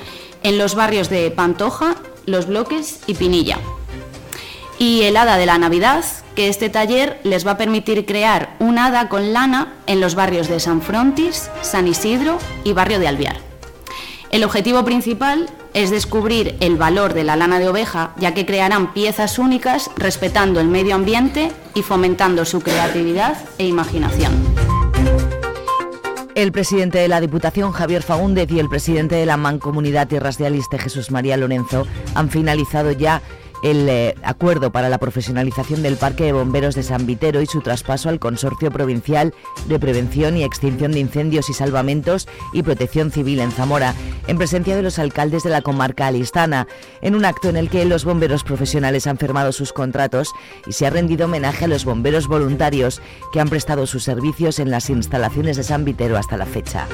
en 0.46 0.60
los 0.60 0.76
barrios 0.76 1.10
de 1.10 1.32
Pantoja, 1.32 1.96
Los 2.28 2.46
Bloques 2.46 3.00
y 3.08 3.16
Pinilla. 3.16 3.58
Y 4.78 5.02
el 5.02 5.18
Hada 5.18 5.38
de 5.38 5.48
la 5.48 5.58
Navidad, 5.58 6.06
que 6.36 6.50
este 6.50 6.70
taller 6.70 7.20
les 7.24 7.48
va 7.48 7.52
a 7.52 7.58
permitir 7.58 8.06
crear 8.06 8.56
un 8.60 8.78
hada 8.78 9.10
con 9.10 9.34
lana 9.34 9.74
en 9.88 10.00
los 10.00 10.14
barrios 10.14 10.48
de 10.48 10.60
San 10.60 10.84
Frontis, 10.84 11.50
San 11.64 11.88
Isidro 11.88 12.38
y 12.64 12.74
barrio 12.74 13.00
de 13.00 13.08
Alviar. 13.08 13.38
El 14.30 14.44
objetivo 14.44 14.86
principal 14.86 15.50
es 15.74 15.90
descubrir 15.90 16.56
el 16.60 16.78
valor 16.78 17.16
de 17.16 17.24
la 17.24 17.36
lana 17.36 17.58
de 17.58 17.68
oveja, 17.68 18.14
ya 18.18 18.36
que 18.36 18.46
crearán 18.46 18.94
piezas 18.94 19.40
únicas 19.40 19.90
respetando 19.98 20.60
el 20.60 20.68
medio 20.68 20.94
ambiente 20.94 21.52
y 21.74 21.82
fomentando 21.82 22.46
su 22.46 22.62
creatividad 22.62 23.36
e 23.58 23.66
imaginación. 23.66 24.85
El 26.36 26.52
presidente 26.52 26.98
de 26.98 27.08
la 27.08 27.22
Diputación, 27.22 27.72
Javier 27.72 28.04
Faúndez, 28.04 28.52
y 28.52 28.60
el 28.60 28.68
presidente 28.68 29.16
de 29.16 29.26
la 29.26 29.38
Mancomunidad 29.38 30.10
Tierras 30.10 30.38
de 30.38 30.46
Aliste, 30.46 30.78
Jesús 30.78 31.10
María 31.10 31.38
Lorenzo, 31.38 31.88
han 32.14 32.30
finalizado 32.30 32.92
ya 32.92 33.22
el 33.66 33.90
eh, 33.90 34.16
acuerdo 34.22 34.72
para 34.72 34.90
la 34.90 35.00
profesionalización 35.00 35.82
del 35.82 35.98
Parque 35.98 36.26
de 36.26 36.34
Bomberos 36.34 36.76
de 36.76 36.84
San 36.84 37.08
Vitero 37.08 37.42
y 37.42 37.48
su 37.48 37.62
traspaso 37.62 38.10
al 38.10 38.20
Consorcio 38.20 38.70
Provincial 38.70 39.34
de 39.68 39.80
Prevención 39.80 40.38
y 40.38 40.44
Extinción 40.44 40.92
de 40.92 41.00
Incendios 41.00 41.50
y 41.50 41.54
Salvamentos 41.54 42.28
y 42.54 42.62
Protección 42.62 43.10
Civil 43.10 43.40
en 43.40 43.52
Zamora, 43.52 43.96
en 44.28 44.38
presencia 44.38 44.76
de 44.76 44.84
los 44.84 45.00
alcaldes 45.00 45.42
de 45.42 45.50
la 45.50 45.64
comarca 45.64 46.06
alistana, 46.06 46.68
en 47.02 47.16
un 47.16 47.26
acto 47.26 47.50
en 47.50 47.58
el 47.58 47.72
que 47.72 47.86
los 47.86 48.06
bomberos 48.06 48.44
profesionales 48.44 49.08
han 49.08 49.18
firmado 49.18 49.52
sus 49.52 49.74
contratos 49.74 50.32
y 50.68 50.74
se 50.74 50.86
ha 50.86 50.92
rendido 50.92 51.26
homenaje 51.26 51.66
a 51.66 51.68
los 51.68 51.86
bomberos 51.86 52.28
voluntarios 52.28 53.02
que 53.34 53.40
han 53.40 53.50
prestado 53.50 53.88
sus 53.88 54.04
servicios 54.04 54.60
en 54.60 54.70
las 54.70 54.92
instalaciones 54.92 55.58
de 55.58 55.64
San 55.64 55.86
Vitero 55.86 56.18
hasta 56.18 56.38
la 56.38 56.46
fecha. 56.46 56.88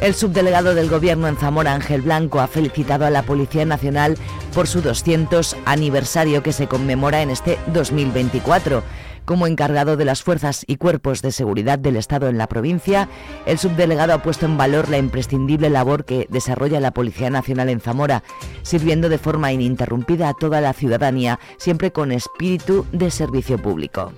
El 0.00 0.14
subdelegado 0.14 0.74
del 0.74 0.88
Gobierno 0.88 1.28
en 1.28 1.36
Zamora, 1.36 1.74
Ángel 1.74 2.00
Blanco, 2.00 2.40
ha 2.40 2.46
felicitado 2.46 3.04
a 3.04 3.10
la 3.10 3.22
Policía 3.22 3.66
Nacional 3.66 4.16
por 4.54 4.66
su 4.66 4.80
200 4.80 5.58
aniversario 5.66 6.42
que 6.42 6.54
se 6.54 6.68
conmemora 6.68 7.20
en 7.20 7.28
este 7.28 7.58
2024. 7.74 8.82
Como 9.26 9.46
encargado 9.46 9.98
de 9.98 10.06
las 10.06 10.22
fuerzas 10.22 10.64
y 10.66 10.76
cuerpos 10.76 11.20
de 11.20 11.32
seguridad 11.32 11.78
del 11.78 11.96
Estado 11.96 12.28
en 12.28 12.38
la 12.38 12.48
provincia, 12.48 13.10
el 13.44 13.58
subdelegado 13.58 14.14
ha 14.14 14.22
puesto 14.22 14.46
en 14.46 14.56
valor 14.56 14.88
la 14.88 14.96
imprescindible 14.96 15.68
labor 15.68 16.06
que 16.06 16.26
desarrolla 16.30 16.80
la 16.80 16.92
Policía 16.92 17.28
Nacional 17.28 17.68
en 17.68 17.80
Zamora, 17.80 18.22
sirviendo 18.62 19.10
de 19.10 19.18
forma 19.18 19.52
ininterrumpida 19.52 20.30
a 20.30 20.34
toda 20.34 20.62
la 20.62 20.72
ciudadanía, 20.72 21.38
siempre 21.58 21.92
con 21.92 22.10
espíritu 22.10 22.86
de 22.90 23.10
servicio 23.10 23.58
público. 23.58 24.14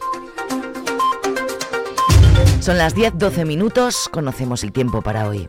Son 2.61 2.79
las 2.79 2.95
10-12 2.95 3.45
minutos, 3.45 4.09
conocemos 4.13 4.63
el 4.63 4.71
tiempo 4.71 5.03
para 5.03 5.27
hoy. 5.27 5.49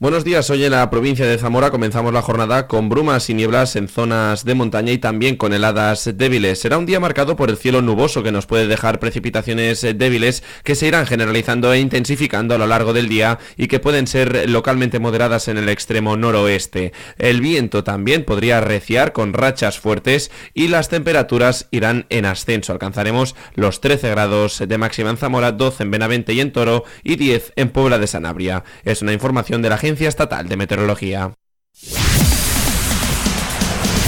Buenos 0.00 0.24
días, 0.24 0.48
hoy 0.48 0.64
en 0.64 0.70
la 0.70 0.88
provincia 0.88 1.26
de 1.26 1.36
Zamora 1.36 1.70
comenzamos 1.70 2.14
la 2.14 2.22
jornada 2.22 2.66
con 2.68 2.88
brumas 2.88 3.28
y 3.28 3.34
nieblas 3.34 3.76
en 3.76 3.86
zonas 3.86 4.46
de 4.46 4.54
montaña 4.54 4.92
y 4.92 4.96
también 4.96 5.36
con 5.36 5.52
heladas 5.52 6.10
débiles. 6.14 6.58
Será 6.58 6.78
un 6.78 6.86
día 6.86 7.00
marcado 7.00 7.36
por 7.36 7.50
el 7.50 7.58
cielo 7.58 7.82
nuboso 7.82 8.22
que 8.22 8.32
nos 8.32 8.46
puede 8.46 8.66
dejar 8.66 8.98
precipitaciones 8.98 9.82
débiles 9.82 10.42
que 10.64 10.74
se 10.74 10.86
irán 10.86 11.04
generalizando 11.04 11.70
e 11.74 11.80
intensificando 11.80 12.54
a 12.54 12.58
lo 12.58 12.66
largo 12.66 12.94
del 12.94 13.10
día 13.10 13.40
y 13.58 13.68
que 13.68 13.78
pueden 13.78 14.06
ser 14.06 14.48
localmente 14.48 15.00
moderadas 15.00 15.48
en 15.48 15.58
el 15.58 15.68
extremo 15.68 16.16
noroeste. 16.16 16.94
El 17.18 17.42
viento 17.42 17.84
también 17.84 18.24
podría 18.24 18.56
arreciar 18.56 19.12
con 19.12 19.34
rachas 19.34 19.80
fuertes 19.80 20.30
y 20.54 20.68
las 20.68 20.88
temperaturas 20.88 21.68
irán 21.72 22.06
en 22.08 22.24
ascenso. 22.24 22.72
Alcanzaremos 22.72 23.36
los 23.54 23.82
13 23.82 24.08
grados 24.08 24.62
de 24.66 24.78
máxima 24.78 25.10
en 25.10 25.18
Zamora, 25.18 25.52
12 25.52 25.82
en 25.82 25.90
Benavente 25.90 26.32
y 26.32 26.40
en 26.40 26.52
Toro 26.52 26.84
y 27.04 27.16
10 27.16 27.52
en 27.56 27.68
Puebla 27.68 27.98
de 27.98 28.06
Sanabria. 28.06 28.64
Es 28.82 29.02
una 29.02 29.12
información 29.12 29.60
de 29.60 29.68
la 29.68 29.76
Agencia 29.90 30.08
Estatal 30.08 30.48
de 30.48 30.56
Meteorología. 30.56 31.32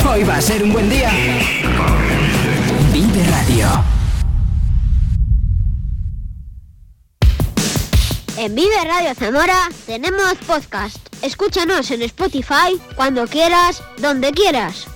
Hoy 0.09 0.23
va 0.23 0.37
a 0.37 0.41
ser 0.41 0.63
un 0.63 0.73
buen 0.73 0.89
día. 0.89 1.11
Vive 2.93 3.25
Radio. 3.29 3.67
En 8.37 8.55
Vive 8.55 8.85
Radio 8.85 9.13
Zamora 9.17 9.69
tenemos 9.85 10.35
podcast. 10.47 10.99
Escúchanos 11.21 11.91
en 11.91 12.03
Spotify 12.03 12.81
cuando 12.95 13.27
quieras, 13.27 13.83
donde 13.99 14.31
quieras. 14.31 14.87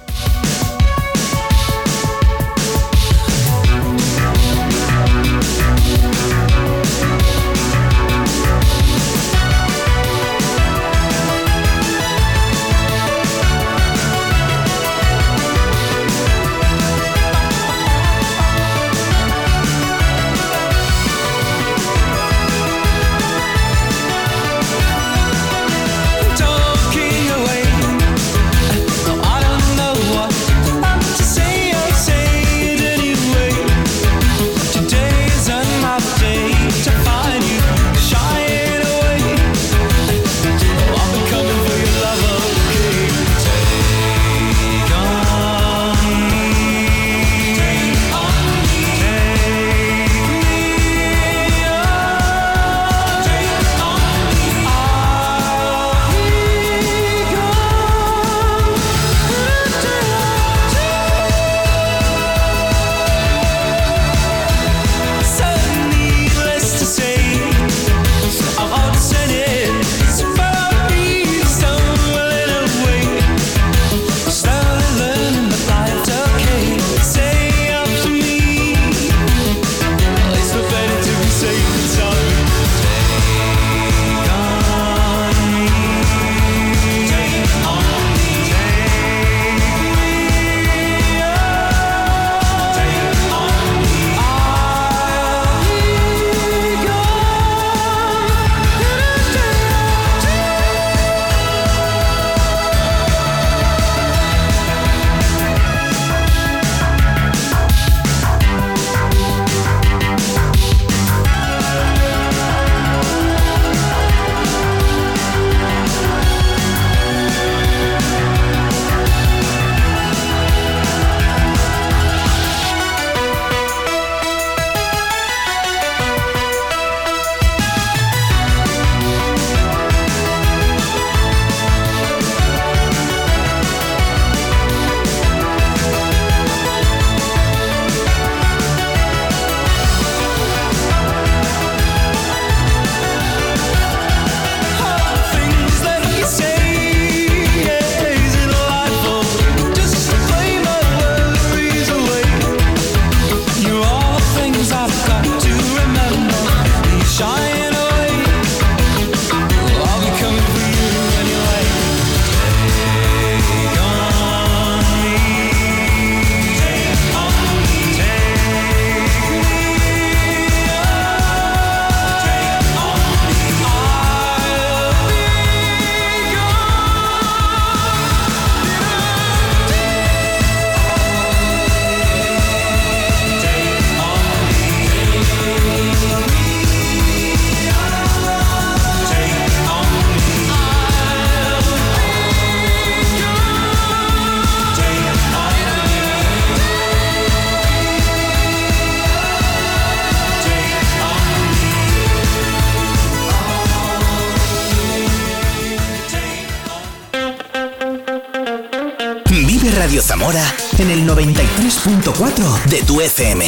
de 212.76 212.82
tu 212.82 213.00
FM. 213.00 213.42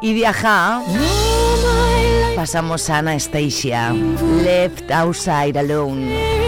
Y 0.00 0.14
de 0.14 0.26
ajá 0.26 0.82
pasamos 2.34 2.88
a 2.88 2.98
Anastasia, 2.98 3.92
Left 4.42 4.90
Outside 4.90 5.58
Alone. 5.58 6.45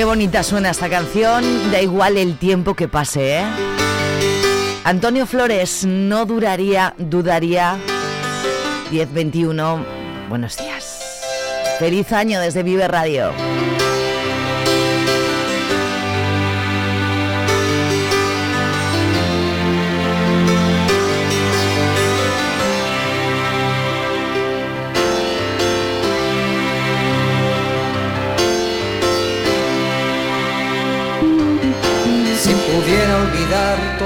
Qué 0.00 0.06
bonita 0.06 0.42
suena 0.42 0.70
esta 0.70 0.88
canción, 0.88 1.70
da 1.70 1.82
igual 1.82 2.16
el 2.16 2.38
tiempo 2.38 2.72
que 2.72 2.88
pase, 2.88 3.40
¿eh? 3.40 3.44
Antonio 4.82 5.26
Flores 5.26 5.84
no 5.84 6.24
duraría, 6.24 6.94
dudaría. 6.96 7.76
1021, 8.90 9.84
buenos 10.30 10.56
días. 10.56 11.20
Feliz 11.78 12.14
año 12.14 12.40
desde 12.40 12.62
Vive 12.62 12.88
Radio. 12.88 13.30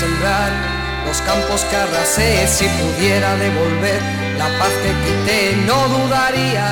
sembrar 0.00 0.50
los 1.06 1.20
campos 1.20 1.60
que 1.68 1.76
arrasé, 1.76 2.46
si 2.48 2.66
pudiera 2.80 3.36
devolver 3.36 4.00
la 4.38 4.48
paz 4.58 4.72
que 4.82 4.92
quité, 5.04 5.40
no 5.68 5.78
dudaría, 5.94 6.68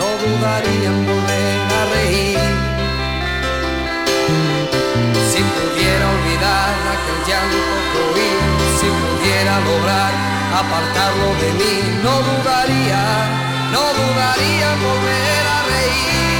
no 0.00 0.08
dudaría 0.24 0.88
en 0.94 1.06
volver 1.06 1.58
a 1.78 1.82
reír. 1.94 2.40
Si 5.30 5.40
pudiera 5.54 6.04
olvidar 6.16 6.74
aquel 6.94 7.18
llanto 7.28 7.74
que 7.90 8.00
oí, 8.10 8.30
si 8.78 8.88
pudiera 9.02 9.54
lograr 9.70 10.12
apartarlo 10.60 11.28
de 11.42 11.50
mí, 11.60 11.74
no 12.02 12.14
dudaría, 12.28 13.02
no 13.74 13.84
dudaría 14.00 14.66
en 14.74 14.80
volver 14.88 15.44
a 15.54 15.58
reír. 15.70 16.37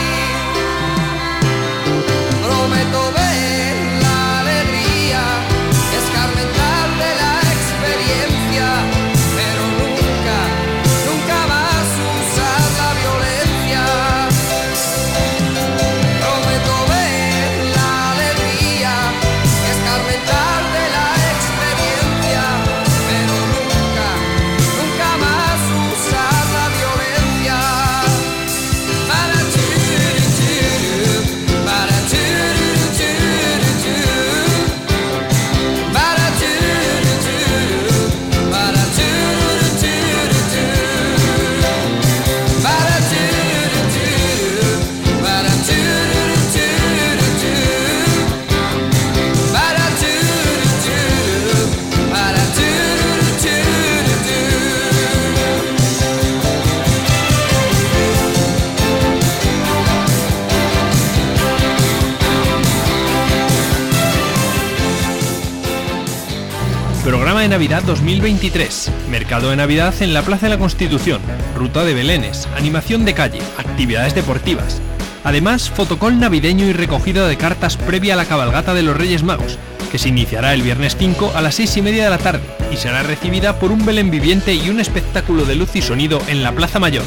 Navidad 67.59 67.83
2023. 67.83 68.93
Mercado 69.11 69.51
de 69.51 69.57
Navidad 69.57 69.93
en 69.99 70.15
la 70.15 70.23
Plaza 70.23 70.47
de 70.47 70.51
la 70.51 70.61
Constitución. 70.61 71.21
Ruta 71.57 71.85
de 71.85 71.93
Belénes. 71.93 72.47
Animación 72.57 73.05
de 73.05 73.15
calle. 73.15 73.41
Actividades 73.57 74.15
deportivas. 74.15 74.81
Además, 75.25 75.69
fotocall 75.69 76.21
navideño 76.21 76.67
y 76.67 76.73
recogida 76.73 77.27
de 77.27 77.37
cartas 77.37 77.77
previa 77.77 78.15
a 78.15 78.17
la 78.17 78.27
cabalgata 78.27 78.75
de 78.75 78.85
los 78.85 78.97
Reyes 78.97 79.25
Magos, 79.25 79.59
que 79.91 79.99
se 79.99 80.09
iniciará 80.09 80.55
el 80.55 80.63
viernes 80.63 80.95
5 80.97 81.33
a 81.35 81.43
las 81.43 81.57
6 81.57 81.79
y 81.79 81.83
media 81.83 82.05
de 82.05 82.11
la 82.11 82.19
tarde 82.19 82.45
y 82.73 82.77
será 82.77 83.03
recibida 83.03 83.59
por 83.59 83.73
un 83.73 83.85
Belén 83.85 84.13
viviente 84.13 84.55
y 84.55 84.71
un 84.71 84.79
espectáculo 84.79 85.45
de 85.45 85.57
luz 85.57 85.75
y 85.75 85.83
sonido 85.83 86.23
en 86.29 86.45
la 86.45 86.53
Plaza 86.53 86.79
Mayor. 86.79 87.07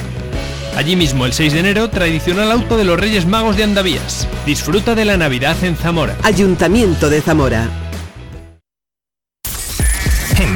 Allí 0.76 0.98
mismo, 0.98 1.26
el 1.26 1.32
6 1.32 1.54
de 1.54 1.60
enero, 1.62 1.90
tradicional 1.90 2.52
auto 2.52 2.76
de 2.76 2.84
los 2.84 3.00
Reyes 3.00 3.26
Magos 3.26 3.56
de 3.56 3.64
Andavías. 3.64 4.28
Disfruta 4.46 4.96
de 4.96 5.06
la 5.06 5.16
Navidad 5.16 5.56
en 5.64 5.78
Zamora. 5.78 6.18
Ayuntamiento 6.24 7.10
de 7.10 7.22
Zamora. 7.22 7.70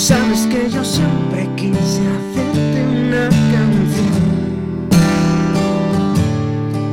sabes 0.00 0.46
que 0.46 0.70
yo 0.70 0.82
siempre 0.82 1.46
quise 1.56 2.00
hacerte 2.16 2.86
una 2.90 3.28
canción, 3.28 4.88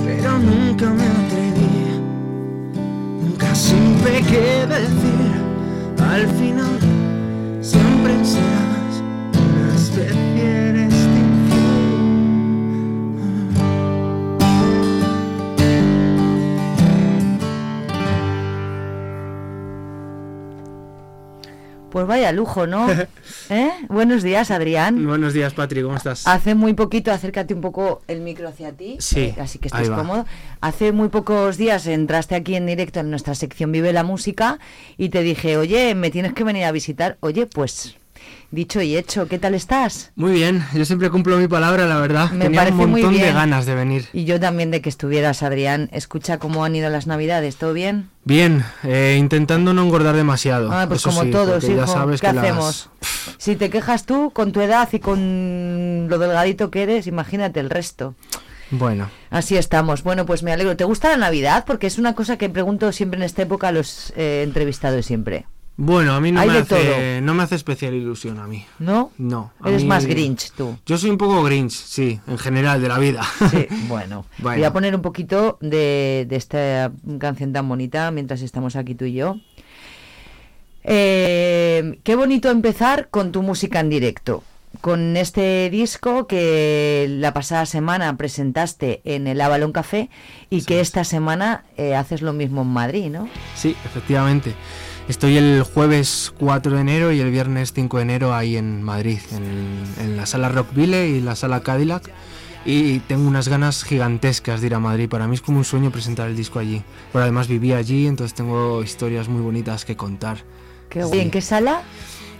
pero 0.05 0.37
nunca 0.39 0.89
me 0.89 1.05
atreví, 1.05 2.01
nunca 3.21 3.55
supe 3.55 4.21
qué 4.29 4.67
decir. 4.67 5.31
Al 5.99 6.27
final 6.27 6.79
siempre 7.61 8.13
serás 8.25 9.01
una 9.39 9.73
especie 9.73 10.66
Pues 21.97 22.05
vaya 22.05 22.31
lujo, 22.31 22.67
¿no? 22.67 22.87
¿Eh? 23.49 23.71
Buenos 23.89 24.21
días, 24.21 24.51
Adrián. 24.51 25.03
Buenos 25.07 25.33
días, 25.33 25.55
Patri, 25.55 25.81
¿cómo 25.81 25.95
estás? 25.95 26.27
Hace 26.27 26.53
muy 26.53 26.75
poquito, 26.75 27.11
acércate 27.11 27.55
un 27.55 27.61
poco 27.61 28.03
el 28.07 28.21
micro 28.21 28.47
hacia 28.47 28.71
ti, 28.71 28.97
Sí, 28.99 29.21
eh, 29.21 29.35
así 29.41 29.57
que 29.57 29.69
estés 29.69 29.89
cómodo. 29.89 30.27
Hace 30.61 30.91
muy 30.91 31.09
pocos 31.09 31.57
días 31.57 31.87
entraste 31.87 32.35
aquí 32.35 32.55
en 32.55 32.67
directo 32.67 32.99
en 32.99 33.09
nuestra 33.09 33.33
sección 33.33 33.71
Vive 33.71 33.93
la 33.93 34.03
Música 34.03 34.59
y 34.95 35.09
te 35.09 35.23
dije, 35.23 35.57
oye, 35.57 35.95
me 35.95 36.11
tienes 36.11 36.33
que 36.33 36.43
venir 36.43 36.65
a 36.65 36.71
visitar. 36.71 37.17
Oye, 37.21 37.47
pues 37.47 37.96
dicho 38.51 38.81
y 38.81 38.95
hecho, 38.95 39.27
¿qué 39.27 39.39
tal 39.39 39.53
estás? 39.55 40.11
Muy 40.15 40.31
bien, 40.31 40.63
yo 40.73 40.85
siempre 40.85 41.09
cumplo 41.09 41.37
mi 41.37 41.47
palabra, 41.47 41.85
la 41.85 41.97
verdad. 41.99 42.31
Me 42.31 42.45
Tenía 42.45 42.61
parece 42.61 42.77
un 42.83 42.91
montón 42.91 43.13
de 43.17 43.31
ganas 43.31 43.65
de 43.65 43.75
venir. 43.75 44.05
Y 44.13 44.23
yo 44.25 44.39
también 44.39 44.71
de 44.71 44.81
que 44.81 44.89
estuvieras, 44.89 45.43
Adrián. 45.43 45.89
Escucha 45.91 46.37
cómo 46.37 46.63
han 46.63 46.75
ido 46.75 46.89
las 46.89 47.07
navidades, 47.07 47.57
¿todo 47.57 47.73
bien? 47.73 48.09
Bien, 48.23 48.63
eh, 48.83 49.17
intentando 49.19 49.73
no 49.73 49.83
engordar 49.83 50.15
demasiado. 50.15 50.71
Ah, 50.71 50.85
pues 50.87 51.01
eso 51.01 51.09
como 51.09 51.23
sí, 51.23 51.31
todos, 51.31 51.61
porque 51.63 51.75
ya 51.75 51.83
hijo, 51.83 51.93
sabes 51.93 52.21
¿qué 52.21 52.27
que 52.27 52.33
las- 52.33 52.43
hacemos? 52.43 52.89
Si 53.37 53.55
te 53.55 53.69
quejas 53.69 54.05
tú 54.05 54.31
con 54.33 54.51
tu 54.51 54.61
edad 54.61 54.87
y 54.91 54.99
con 54.99 56.07
lo 56.09 56.17
delgadito 56.17 56.71
que 56.71 56.83
eres, 56.83 57.07
imagínate 57.07 57.59
el 57.59 57.69
resto. 57.69 58.15
Bueno, 58.69 59.09
Así 59.29 59.55
estamos. 59.55 60.03
Bueno, 60.03 60.25
pues 60.25 60.43
me 60.43 60.51
alegro. 60.51 60.75
¿Te 60.75 60.83
gusta 60.83 61.09
la 61.09 61.17
Navidad? 61.17 61.63
Porque 61.65 61.87
es 61.87 61.97
una 61.97 62.15
cosa 62.15 62.37
que 62.37 62.49
pregunto 62.49 62.91
siempre 62.91 63.17
en 63.17 63.23
esta 63.23 63.41
época 63.43 63.69
a 63.69 63.71
los 63.71 64.11
eh, 64.17 64.41
entrevistados 64.43 65.05
siempre. 65.05 65.45
Bueno, 65.77 66.13
a 66.15 66.19
mí 66.19 66.31
no 66.31 66.41
Hay 66.41 66.49
me, 66.49 66.57
hace, 66.57 67.19
no 67.21 67.33
me 67.35 67.43
hace 67.43 67.55
especial 67.55 67.93
ilusión 67.93 68.39
a 68.39 68.47
mí. 68.47 68.65
¿No? 68.79 69.11
No. 69.17 69.53
Eres 69.63 69.83
mí- 69.83 69.87
más 69.87 70.05
Grinch 70.07 70.51
tú. 70.51 70.77
Yo 70.85 70.97
soy 70.97 71.11
un 71.11 71.17
poco 71.19 71.43
Grinch, 71.43 71.71
sí, 71.71 72.19
en 72.27 72.37
general, 72.39 72.81
de 72.81 72.87
la 72.87 72.97
vida. 72.99 73.21
Sí, 73.51 73.67
bueno. 73.87 74.25
Bueno. 74.39 74.57
Voy 74.57 74.63
a 74.65 74.73
poner 74.73 74.95
un 74.95 75.01
poquito 75.03 75.57
de, 75.61 76.25
de 76.27 76.35
esta 76.35 76.91
canción 77.19 77.53
tan 77.53 77.69
bonita 77.69 78.09
mientras 78.11 78.41
estamos 78.41 78.75
aquí 78.75 78.95
tú 78.95 79.05
y 79.05 79.13
yo. 79.13 79.37
Eh, 80.83 81.99
qué 82.03 82.15
bonito 82.15 82.49
empezar 82.49 83.09
con 83.09 83.31
tu 83.31 83.41
música 83.43 83.79
en 83.79 83.89
directo. 83.89 84.43
Con 84.81 85.17
este 85.17 85.69
disco 85.69 86.27
que 86.27 87.07
la 87.09 87.33
pasada 87.33 87.65
semana 87.65 88.15
presentaste 88.15 89.01
en 89.05 89.25
el 89.27 89.41
Avalon 89.41 89.71
Café 89.71 90.09
y 90.49 90.63
que 90.63 90.81
esta 90.81 91.03
semana 91.03 91.65
eh, 91.77 91.95
haces 91.95 92.21
lo 92.21 92.31
mismo 92.33 92.61
en 92.61 92.67
Madrid, 92.67 93.09
¿no? 93.09 93.27
Sí, 93.55 93.75
efectivamente. 93.85 94.53
Estoy 95.07 95.37
el 95.37 95.63
jueves 95.63 96.33
4 96.37 96.73
de 96.75 96.81
enero 96.81 97.11
y 97.13 97.19
el 97.21 97.31
viernes 97.31 97.71
5 97.73 97.97
de 97.97 98.03
enero 98.03 98.33
ahí 98.35 98.57
en 98.57 98.83
Madrid, 98.83 99.19
en, 99.31 99.83
en 100.03 100.17
la 100.17 100.25
sala 100.25 100.49
Rockville 100.49 101.07
y 101.07 101.21
la 101.21 101.35
sala 101.35 101.61
Cadillac. 101.61 102.11
Y 102.65 102.99
tengo 102.99 103.25
unas 103.25 103.47
ganas 103.47 103.85
gigantescas 103.85 104.59
de 104.59 104.67
ir 104.67 104.75
a 104.75 104.79
Madrid. 104.79 105.07
Para 105.07 105.25
mí 105.27 105.35
es 105.35 105.41
como 105.41 105.59
un 105.59 105.63
sueño 105.63 105.91
presentar 105.91 106.27
el 106.27 106.35
disco 106.35 106.59
allí. 106.59 106.81
Pero 107.13 107.23
además 107.23 107.47
viví 107.47 107.71
allí, 107.71 108.05
entonces 108.07 108.33
tengo 108.33 108.83
historias 108.83 109.29
muy 109.29 109.41
bonitas 109.41 109.85
que 109.85 109.95
contar. 109.95 110.39
Qué. 110.89 110.99
¿En 111.01 111.31
qué 111.31 111.39
sala? 111.41 111.83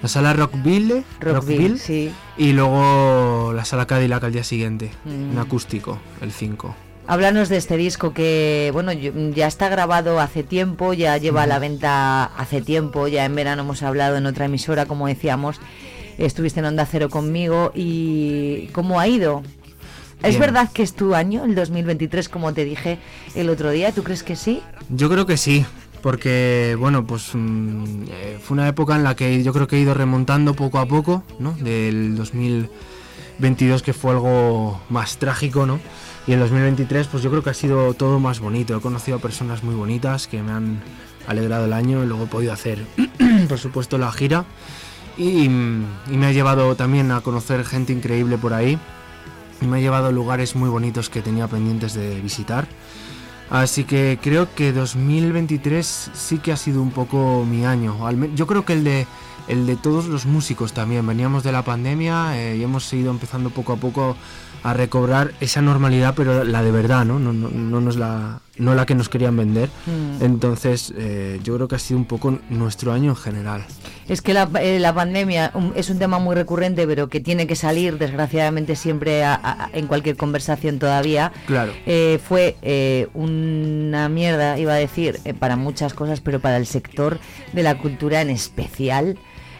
La 0.01 0.09
sala 0.09 0.33
Rockville, 0.33 1.03
Rockville, 1.21 1.77
sí. 1.79 2.11
y 2.37 2.51
luego 2.51 3.51
la 3.55 3.63
sala 3.65 3.87
Cadillac 3.87 4.23
al 4.25 4.31
día 4.33 4.43
siguiente, 4.43 4.91
Mm. 5.05 5.31
en 5.31 5.37
acústico, 5.39 5.97
el 6.21 6.31
5. 6.31 6.75
Háblanos 7.09 7.47
de 7.47 7.55
este 7.55 7.77
disco 7.77 8.13
que, 8.13 8.69
bueno, 8.73 8.91
ya 8.91 9.47
está 9.47 9.69
grabado 9.69 10.19
hace 10.19 10.43
tiempo, 10.43 10.93
ya 10.93 11.17
lleva 11.17 11.43
a 11.43 11.47
la 11.47 11.57
venta 11.57 12.25
hace 12.25 12.61
tiempo, 12.61 13.07
ya 13.07 13.23
en 13.23 13.33
verano 13.33 13.61
hemos 13.61 13.81
hablado 13.81 14.17
en 14.17 14.25
otra 14.25 14.45
emisora, 14.45 14.85
como 14.87 15.07
decíamos, 15.07 15.61
estuviste 16.17 16.59
en 16.59 16.65
Onda 16.65 16.85
Cero 16.85 17.07
conmigo 17.09 17.71
y 17.73 18.67
¿cómo 18.73 18.99
ha 18.99 19.07
ido? 19.07 19.41
¿Es 20.21 20.37
verdad 20.37 20.69
que 20.69 20.83
es 20.83 20.95
tu 20.95 21.15
año, 21.15 21.45
el 21.45 21.55
2023, 21.55 22.27
como 22.27 22.53
te 22.53 22.65
dije 22.65 22.99
el 23.35 23.49
otro 23.49 23.71
día? 23.71 23.93
¿Tú 23.93 24.03
crees 24.03 24.23
que 24.23 24.35
sí? 24.35 24.61
Yo 24.89 25.09
creo 25.09 25.25
que 25.25 25.37
sí, 25.37 25.65
porque 26.01 26.75
bueno, 26.77 27.07
pues 27.07 27.29
mm, 27.33 28.03
eh, 28.09 28.39
fue 28.43 28.55
una 28.55 28.67
época 28.67 28.97
en 28.97 29.05
la 29.05 29.15
que 29.15 29.43
yo 29.43 29.53
creo 29.53 29.67
que 29.69 29.77
he 29.77 29.79
ido 29.79 29.93
remontando 29.93 30.55
poco 30.55 30.79
a 30.79 30.85
poco, 30.85 31.23
¿no? 31.39 31.53
Del 31.53 32.17
2022 32.17 33.81
que 33.81 33.93
fue 33.93 34.11
algo 34.11 34.81
más 34.89 35.17
trágico, 35.17 35.65
¿no? 35.65 35.79
Y 36.27 36.33
el 36.33 36.39
2023 36.39 37.07
pues 37.07 37.23
yo 37.23 37.29
creo 37.29 37.41
que 37.41 37.51
ha 37.51 37.53
sido 37.53 37.93
todo 37.93 38.19
más 38.19 38.41
bonito. 38.41 38.75
He 38.75 38.81
conocido 38.81 39.17
a 39.17 39.21
personas 39.21 39.63
muy 39.63 39.75
bonitas 39.75 40.27
que 40.27 40.43
me 40.43 40.51
han 40.51 40.81
alegrado 41.25 41.65
el 41.65 41.73
año 41.73 42.03
y 42.03 42.07
luego 42.07 42.25
he 42.25 42.27
podido 42.27 42.51
hacer, 42.51 42.85
por 43.49 43.57
supuesto, 43.57 43.97
la 43.97 44.11
gira. 44.11 44.45
Y, 45.17 45.47
me 45.49 46.25
ha 46.25 46.31
llevado 46.31 46.75
también 46.75 47.11
a 47.11 47.21
conocer 47.21 47.63
gente 47.63 47.93
increíble 47.93 48.37
por 48.37 48.53
ahí. 48.53 48.77
Y 49.61 49.65
me 49.65 49.77
ha 49.77 49.79
llevado 49.79 50.11
lugares 50.11 50.55
muy 50.55 50.69
bonitos 50.69 51.09
que 51.09 51.21
tenía 51.21 51.47
pendientes 51.47 51.93
de 51.93 52.19
visitar. 52.19 52.67
Así 53.49 53.85
que 53.85 54.19
creo 54.21 54.53
que 54.53 54.73
2023 54.73 56.11
sí 56.13 56.39
que 56.39 56.51
ha 56.51 56.57
sido 56.57 56.81
un 56.81 56.91
poco 56.91 57.45
mi 57.45 57.65
año. 57.65 57.95
Yo 58.35 58.45
creo 58.45 58.65
que 58.65 58.73
el 58.73 58.83
de, 58.83 59.07
el 59.47 59.65
de 59.65 59.75
todos 59.75 60.07
los 60.07 60.25
músicos 60.25 60.73
también. 60.73 61.07
Veníamos 61.07 61.43
de 61.43 61.51
la 61.51 61.63
pandemia 61.63 62.37
eh, 62.37 62.57
y 62.57 62.63
hemos 62.63 62.91
ido 62.93 63.11
empezando 63.11 63.49
poco 63.49 63.73
a 63.73 63.77
poco 63.77 64.17
a 64.63 64.73
recobrar 64.73 65.33
esa 65.39 65.61
normalidad, 65.61 66.13
pero 66.15 66.43
la 66.43 66.61
de 66.61 66.71
verdad, 66.71 67.05
¿no? 67.05 67.19
No, 67.19 67.31
no, 67.31 67.49
no 67.49 67.79
nos 67.79 67.95
la, 67.95 68.41
no 68.59 68.75
la 68.75 68.85
que 68.85 68.95
nos 68.95 69.09
querían 69.09 69.35
vender. 69.37 69.69
Mm. 69.85 70.23
Entonces, 70.23 70.93
eh, 70.97 71.39
yo 71.43 71.55
creo 71.55 71.67
que 71.67 71.75
ha 71.75 71.79
sido 71.79 71.99
un 71.99 72.05
poco 72.05 72.39
nuestro 72.49 72.91
año 72.93 73.11
en 73.11 73.15
general. 73.15 73.65
Es 74.07 74.21
que 74.21 74.33
la, 74.33 74.49
eh, 74.61 74.79
la 74.79 74.93
pandemia 74.93 75.51
um, 75.53 75.71
es 75.75 75.89
un 75.89 75.99
tema 75.99 76.17
muy 76.19 76.33
recurrente, 76.35 76.87
pero 76.87 77.09
que 77.09 77.19
tiene 77.19 77.45
que 77.45 77.55
salir, 77.55 77.97
desgraciadamente, 77.97 78.75
siempre 78.75 79.23
a- 79.23 79.35
a- 79.43 79.69
en 79.73 79.87
cualquier 79.87 80.15
conversación 80.15 80.79
todavía. 80.79 81.31
Claro. 81.45 81.73
Eh, 81.85 82.19
fue 82.25 82.55
eh, 82.61 83.07
una 83.13 84.09
mierda, 84.09 84.57
iba 84.57 84.73
a 84.73 84.77
decir, 84.77 85.19
para 85.39 85.55
muchas 85.55 85.93
cosas, 85.93 86.21
pero 86.21 86.39
para 86.39 86.57
el 86.57 86.65
sector 86.65 87.19
de 87.53 87.63
la 87.63 87.77
cultura 87.77 88.21
en 88.21 88.29
especial. 88.29 89.17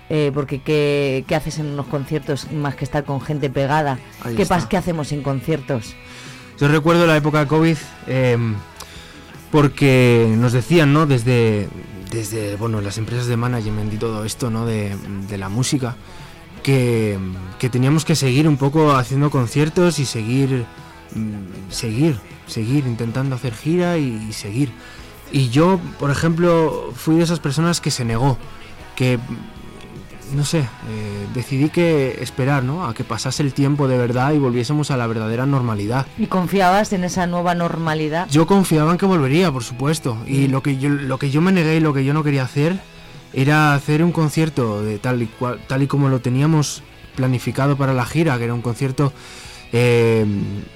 eh, 0.09 0.31
porque 0.33 0.61
¿qué, 0.61 1.25
qué 1.27 1.35
haces 1.35 1.59
en 1.59 1.65
unos 1.65 1.87
conciertos 1.87 2.49
más 2.53 2.75
que 2.75 2.85
estar 2.85 3.03
con 3.03 3.19
gente 3.19 3.49
pegada? 3.49 3.99
Ahí 4.23 4.35
¿Qué, 4.35 4.45
pas- 4.47 4.65
¿Qué 4.69 4.77
hacemos 4.77 5.11
en 5.11 5.21
conciertos? 5.21 5.95
Yo 6.61 6.69
recuerdo 6.69 7.05
la 7.05 7.17
época 7.17 7.41
de 7.41 7.47
COVID 7.47 7.75
eh, 8.07 8.37
porque 9.51 10.33
nos 10.37 10.53
decían, 10.53 10.93
¿no? 10.93 11.05
Desde, 11.05 11.69
desde 12.11 12.55
bueno, 12.55 12.81
las 12.81 12.97
empresas 12.97 13.27
de 13.27 13.37
management 13.37 13.93
y 13.93 13.97
todo 13.97 14.25
esto, 14.25 14.49
¿no? 14.49 14.65
De, 14.65 14.95
de 15.29 15.37
la 15.37 15.49
música, 15.49 15.95
que, 16.63 17.17
que 17.59 17.69
teníamos 17.69 18.05
que 18.05 18.15
seguir 18.15 18.47
un 18.47 18.57
poco 18.57 18.91
haciendo 18.95 19.29
conciertos 19.29 19.99
y 19.99 20.05
seguir, 20.05 20.65
mm, 21.15 21.71
seguir, 21.71 22.19
seguir, 22.47 22.85
intentando 22.85 23.35
hacer 23.35 23.53
gira 23.53 23.97
y, 23.97 24.27
y 24.29 24.33
seguir. 24.33 24.71
Y 25.31 25.49
yo, 25.49 25.79
por 25.99 26.09
ejemplo, 26.09 26.91
fui 26.95 27.17
de 27.17 27.23
esas 27.23 27.39
personas 27.39 27.81
que 27.81 27.91
se 27.91 28.05
negó, 28.05 28.37
que 28.95 29.19
no 30.33 30.45
sé, 30.45 30.59
eh, 30.59 31.27
decidí 31.33 31.69
que 31.69 32.17
esperar, 32.21 32.63
¿no? 32.63 32.85
A 32.85 32.93
que 32.93 33.03
pasase 33.03 33.43
el 33.43 33.53
tiempo 33.53 33.87
de 33.87 33.97
verdad 33.97 34.33
y 34.33 34.37
volviésemos 34.37 34.91
a 34.91 34.97
la 34.97 35.07
verdadera 35.07 35.45
normalidad. 35.45 36.05
¿Y 36.17 36.27
confiabas 36.27 36.93
en 36.93 37.03
esa 37.03 37.27
nueva 37.27 37.55
normalidad? 37.55 38.27
Yo 38.29 38.47
confiaba 38.47 38.91
en 38.91 38.97
que 38.97 39.05
volvería, 39.05 39.51
por 39.51 39.63
supuesto. 39.63 40.17
Y 40.25 40.47
lo 40.47 40.61
que 40.61 40.77
yo 40.77 40.89
lo 40.89 41.17
que 41.17 41.29
yo 41.29 41.41
me 41.41 41.51
negué 41.51 41.77
y 41.77 41.79
lo 41.79 41.93
que 41.93 42.05
yo 42.05 42.13
no 42.13 42.23
quería 42.23 42.43
hacer 42.43 42.79
era 43.33 43.73
hacer 43.73 44.03
un 44.03 44.11
concierto 44.11 44.81
de 44.81 44.99
tal 44.99 45.21
y 45.21 45.27
cual, 45.27 45.59
tal 45.67 45.83
y 45.83 45.87
como 45.87 46.09
lo 46.09 46.21
teníamos 46.21 46.83
planificado 47.15 47.77
para 47.77 47.93
la 47.93 48.05
gira, 48.05 48.37
que 48.37 48.45
era 48.45 48.53
un 48.53 48.61
concierto 48.61 49.11
eh, 49.73 50.25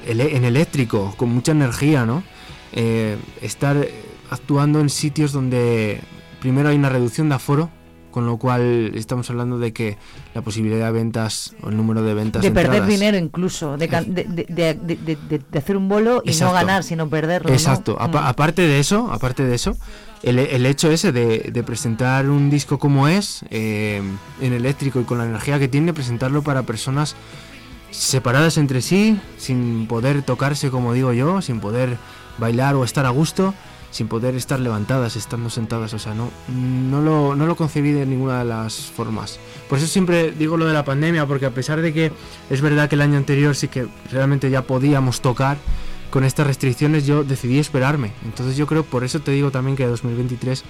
en 0.05 0.43
eléctrico, 0.43 1.13
con 1.17 1.29
mucha 1.29 1.53
energía, 1.53 2.05
¿no? 2.05 2.23
Eh, 2.73 3.17
estar 3.41 3.87
actuando 4.29 4.79
en 4.79 4.89
sitios 4.89 5.31
donde 5.31 6.01
primero 6.39 6.69
hay 6.69 6.75
una 6.75 6.89
reducción 6.89 7.29
de 7.29 7.35
aforo, 7.35 7.69
con 8.11 8.25
lo 8.25 8.37
cual 8.37 8.91
estamos 8.95 9.29
hablando 9.29 9.57
de 9.57 9.73
que 9.73 9.97
la 10.35 10.41
posibilidad 10.41 10.87
de 10.87 10.91
ventas 10.91 11.55
o 11.63 11.69
el 11.69 11.77
número 11.77 12.03
de 12.03 12.13
ventas 12.13 12.41
De 12.41 12.51
perder 12.51 12.85
dinero 12.85 13.17
incluso, 13.17 13.77
de, 13.77 13.87
de, 13.87 14.23
de- 14.75 15.17
de- 15.39 15.57
hacer 15.57 15.77
un 15.77 15.89
bolo 15.89 16.21
y 16.25 16.29
Exacto. 16.29 16.53
no 16.53 16.59
ganar, 16.59 16.83
sino 16.83 17.09
perderlo. 17.09 17.51
Exacto. 17.51 17.97
Mm. 17.99 18.15
Aparte 18.17 18.61
de 18.61 18.79
eso, 18.79 19.09
aparte 19.11 19.43
de 19.45 19.55
eso, 19.55 19.77
el, 20.23 20.37
el 20.39 20.65
hecho 20.65 20.91
ese 20.91 21.11
de, 21.11 21.49
de 21.51 21.63
presentar 21.63 22.29
un 22.29 22.49
disco 22.49 22.77
como 22.77 23.07
es, 23.07 23.43
eh, 23.49 24.01
en 24.41 24.53
eléctrico 24.53 24.99
y 24.99 25.03
con 25.03 25.17
la 25.17 25.25
energía 25.25 25.57
que 25.57 25.67
tiene, 25.67 25.93
presentarlo 25.93 26.41
para 26.43 26.63
personas 26.63 27.15
separadas 27.89 28.57
entre 28.57 28.81
sí, 28.81 29.19
sin 29.37 29.87
poder 29.87 30.21
tocarse, 30.23 30.69
como 30.69 30.93
digo 30.93 31.13
yo, 31.13 31.41
sin 31.41 31.59
poder 31.59 31.97
bailar 32.37 32.75
o 32.75 32.83
estar 32.83 33.05
a 33.05 33.09
gusto, 33.09 33.53
sin 33.91 34.07
poder 34.07 34.35
estar 34.35 34.59
levantadas, 34.59 35.15
estando 35.15 35.49
sentadas. 35.49 35.93
O 35.93 35.99
sea, 35.99 36.13
no, 36.13 36.31
no, 36.49 37.01
lo, 37.01 37.35
no 37.35 37.45
lo 37.45 37.55
concebí 37.55 37.91
de 37.91 38.05
ninguna 38.05 38.39
de 38.39 38.45
las 38.45 38.75
formas. 38.75 39.39
Por 39.69 39.77
eso 39.77 39.87
siempre 39.87 40.31
digo 40.31 40.57
lo 40.57 40.65
de 40.65 40.73
la 40.73 40.83
pandemia, 40.83 41.27
porque 41.27 41.45
a 41.45 41.51
pesar 41.51 41.81
de 41.81 41.93
que 41.93 42.11
es 42.49 42.61
verdad 42.61 42.89
que 42.89 42.95
el 42.95 43.01
año 43.01 43.17
anterior 43.17 43.55
sí 43.55 43.67
que 43.67 43.87
realmente 44.11 44.49
ya 44.49 44.63
podíamos 44.63 45.21
tocar, 45.21 45.57
con 46.09 46.25
estas 46.25 46.45
restricciones 46.45 47.05
yo 47.05 47.23
decidí 47.23 47.57
esperarme. 47.57 48.11
Entonces 48.25 48.57
yo 48.57 48.67
creo, 48.67 48.83
por 48.83 49.03
eso 49.03 49.19
te 49.21 49.31
digo 49.31 49.49
también 49.49 49.77
que 49.77 49.85
2023 49.85 50.63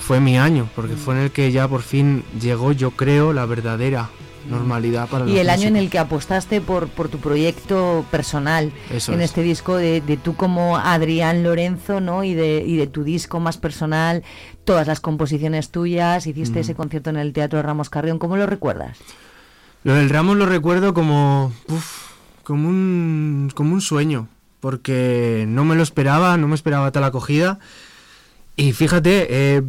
fue 0.00 0.18
mi 0.20 0.36
año, 0.38 0.68
porque 0.74 0.96
fue 0.96 1.14
en 1.14 1.20
el 1.22 1.30
que 1.30 1.52
ya 1.52 1.68
por 1.68 1.82
fin 1.82 2.24
llegó, 2.40 2.72
yo 2.72 2.90
creo, 2.92 3.32
la 3.32 3.46
verdadera 3.46 4.10
normalidad 4.48 5.06
para 5.08 5.26
Y 5.28 5.38
el 5.38 5.50
año 5.50 5.68
en 5.68 5.76
el 5.76 5.90
que 5.90 5.98
apostaste 5.98 6.60
por, 6.62 6.88
por 6.88 7.08
tu 7.08 7.18
proyecto 7.18 8.04
personal, 8.10 8.72
Eso 8.90 9.12
en 9.12 9.20
es. 9.20 9.26
este 9.26 9.42
disco 9.42 9.76
de, 9.76 10.00
de 10.00 10.16
tú 10.16 10.34
como 10.34 10.78
Adrián 10.78 11.42
Lorenzo, 11.44 12.00
¿no? 12.00 12.24
Y 12.24 12.34
de, 12.34 12.64
y 12.66 12.76
de 12.76 12.86
tu 12.86 13.04
disco 13.04 13.38
más 13.38 13.58
personal, 13.58 14.24
todas 14.64 14.86
las 14.88 14.98
composiciones 15.00 15.70
tuyas, 15.70 16.26
hiciste 16.26 16.58
Mm. 16.58 16.62
ese 16.62 16.74
concierto 16.74 17.10
en 17.10 17.16
el 17.18 17.32
Teatro 17.34 17.62
Ramos 17.62 17.90
Carrión, 17.90 18.18
¿cómo 18.18 18.36
lo 18.36 18.46
recuerdas? 18.46 18.98
Lo 19.84 19.94
del 19.94 20.08
Ramos 20.10 20.36
lo 20.36 20.46
recuerdo 20.46 20.94
como, 20.94 21.52
uf, 21.68 22.06
como, 22.42 22.68
un, 22.68 23.50
como 23.54 23.74
un 23.74 23.80
sueño, 23.82 24.26
porque 24.60 25.44
no 25.46 25.64
me 25.64 25.76
lo 25.76 25.82
esperaba, 25.82 26.36
no 26.38 26.48
me 26.48 26.54
esperaba 26.54 26.90
tal 26.92 27.04
acogida. 27.04 27.58
Y 28.56 28.72
fíjate, 28.72 29.26
eh, 29.30 29.62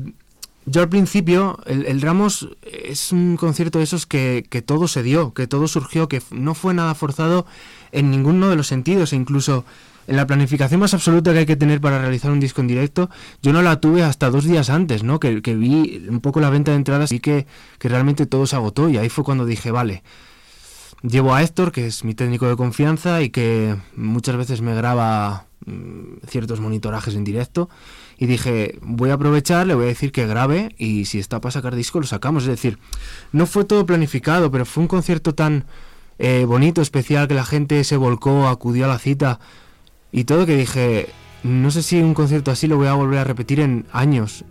yo 0.66 0.82
al 0.82 0.90
principio, 0.90 1.60
el, 1.66 2.02
Ramos 2.02 2.50
es 2.62 3.12
un 3.12 3.36
concierto 3.38 3.80
de 3.80 3.84
esos 3.86 4.06
que, 4.06 4.46
que 4.50 4.62
todo 4.62 4.88
se 4.88 5.02
dio, 5.02 5.34
que 5.34 5.48
todo 5.48 5.68
surgió, 5.68 6.08
que 6.08 6.22
no 6.30 6.54
fue 6.54 6.74
nada 6.74 6.94
forzado 6.94 7.46
en 7.92 8.12
ninguno 8.12 8.50
de 8.50 8.56
los 8.56 8.68
sentidos, 8.68 9.12
e 9.14 9.16
incluso 9.16 9.66
en 10.08 10.18
la 10.18 10.28
planificación 10.28 10.80
más 10.80 10.94
absoluta 10.94 11.34
que 11.34 11.40
hay 11.40 11.46
que 11.46 11.56
tener 11.56 11.82
para 11.82 12.00
realizar 12.00 12.32
un 12.32 12.40
disco 12.40 12.62
en 12.62 12.68
directo, 12.68 13.10
yo 13.42 13.54
no 13.54 13.62
la 13.62 13.80
tuve 13.80 14.04
hasta 14.04 14.30
dos 14.30 14.46
días 14.46 14.70
antes, 14.70 15.04
¿no? 15.04 15.20
Que, 15.20 15.42
que 15.42 15.56
vi 15.56 16.06
un 16.10 16.22
poco 16.22 16.40
la 16.40 16.50
venta 16.50 16.72
de 16.72 16.78
entradas 16.78 17.12
y 17.12 17.20
que, 17.20 17.48
que 17.80 17.90
realmente 17.90 18.26
todo 18.26 18.46
se 18.46 18.56
agotó. 18.56 18.90
Y 18.90 18.98
ahí 18.98 19.10
fue 19.10 19.24
cuando 19.24 19.46
dije, 19.46 19.72
vale, 19.72 20.04
llevo 21.02 21.34
a 21.34 21.42
Héctor, 21.42 21.72
que 21.72 21.88
es 21.88 22.04
mi 22.04 22.14
técnico 22.14 22.48
de 22.48 22.56
confianza 22.56 23.22
y 23.22 23.30
que 23.30 23.76
muchas 23.96 24.36
veces 24.38 24.62
me 24.62 24.76
graba 24.76 25.46
mm, 25.66 26.28
ciertos 26.28 26.60
monitorajes 26.60 27.16
en 27.16 27.24
directo 27.24 27.70
y 28.22 28.28
dije, 28.28 28.78
voy 28.84 29.10
a 29.10 29.16
aprovechar, 29.16 29.66
le 29.66 29.74
voy 29.74 29.86
a 29.86 29.88
decir 29.88 30.12
que 30.12 30.28
grabe 30.28 30.76
y 30.78 31.06
si 31.06 31.18
está 31.18 31.42
para 31.42 31.54
sacar 31.54 31.74
disco 31.74 32.00
lo 32.00 32.06
sacamos. 32.06 32.44
Es 32.44 32.50
decir, 32.50 32.78
no 33.32 33.48
fue 33.48 33.66
todo 33.66 33.84
planificado, 33.88 34.52
pero 34.52 34.64
fue 34.64 34.84
un 34.84 34.88
concierto 34.88 35.34
tan 35.34 35.66
eh, 36.20 36.46
bonito, 36.46 36.84
especial, 36.84 37.28
que 37.28 37.34
la 37.34 37.46
gente 37.46 37.84
se 37.84 37.98
volcó, 37.98 38.48
acudió 38.48 38.86
a 38.86 38.90
la 38.90 39.00
cita 39.00 39.40
y 40.12 40.26
todo 40.26 40.46
que 40.46 40.56
dije, 40.56 41.10
no 41.42 41.72
sé 41.72 41.82
si 41.82 42.00
un 42.00 42.14
concierto 42.14 42.52
así 42.52 42.68
lo 42.68 42.78
voy 42.78 42.90
a 42.90 42.94
volver 42.94 43.18
a 43.18 43.24
repetir 43.24 43.60
en 43.60 43.88
años. 43.92 44.46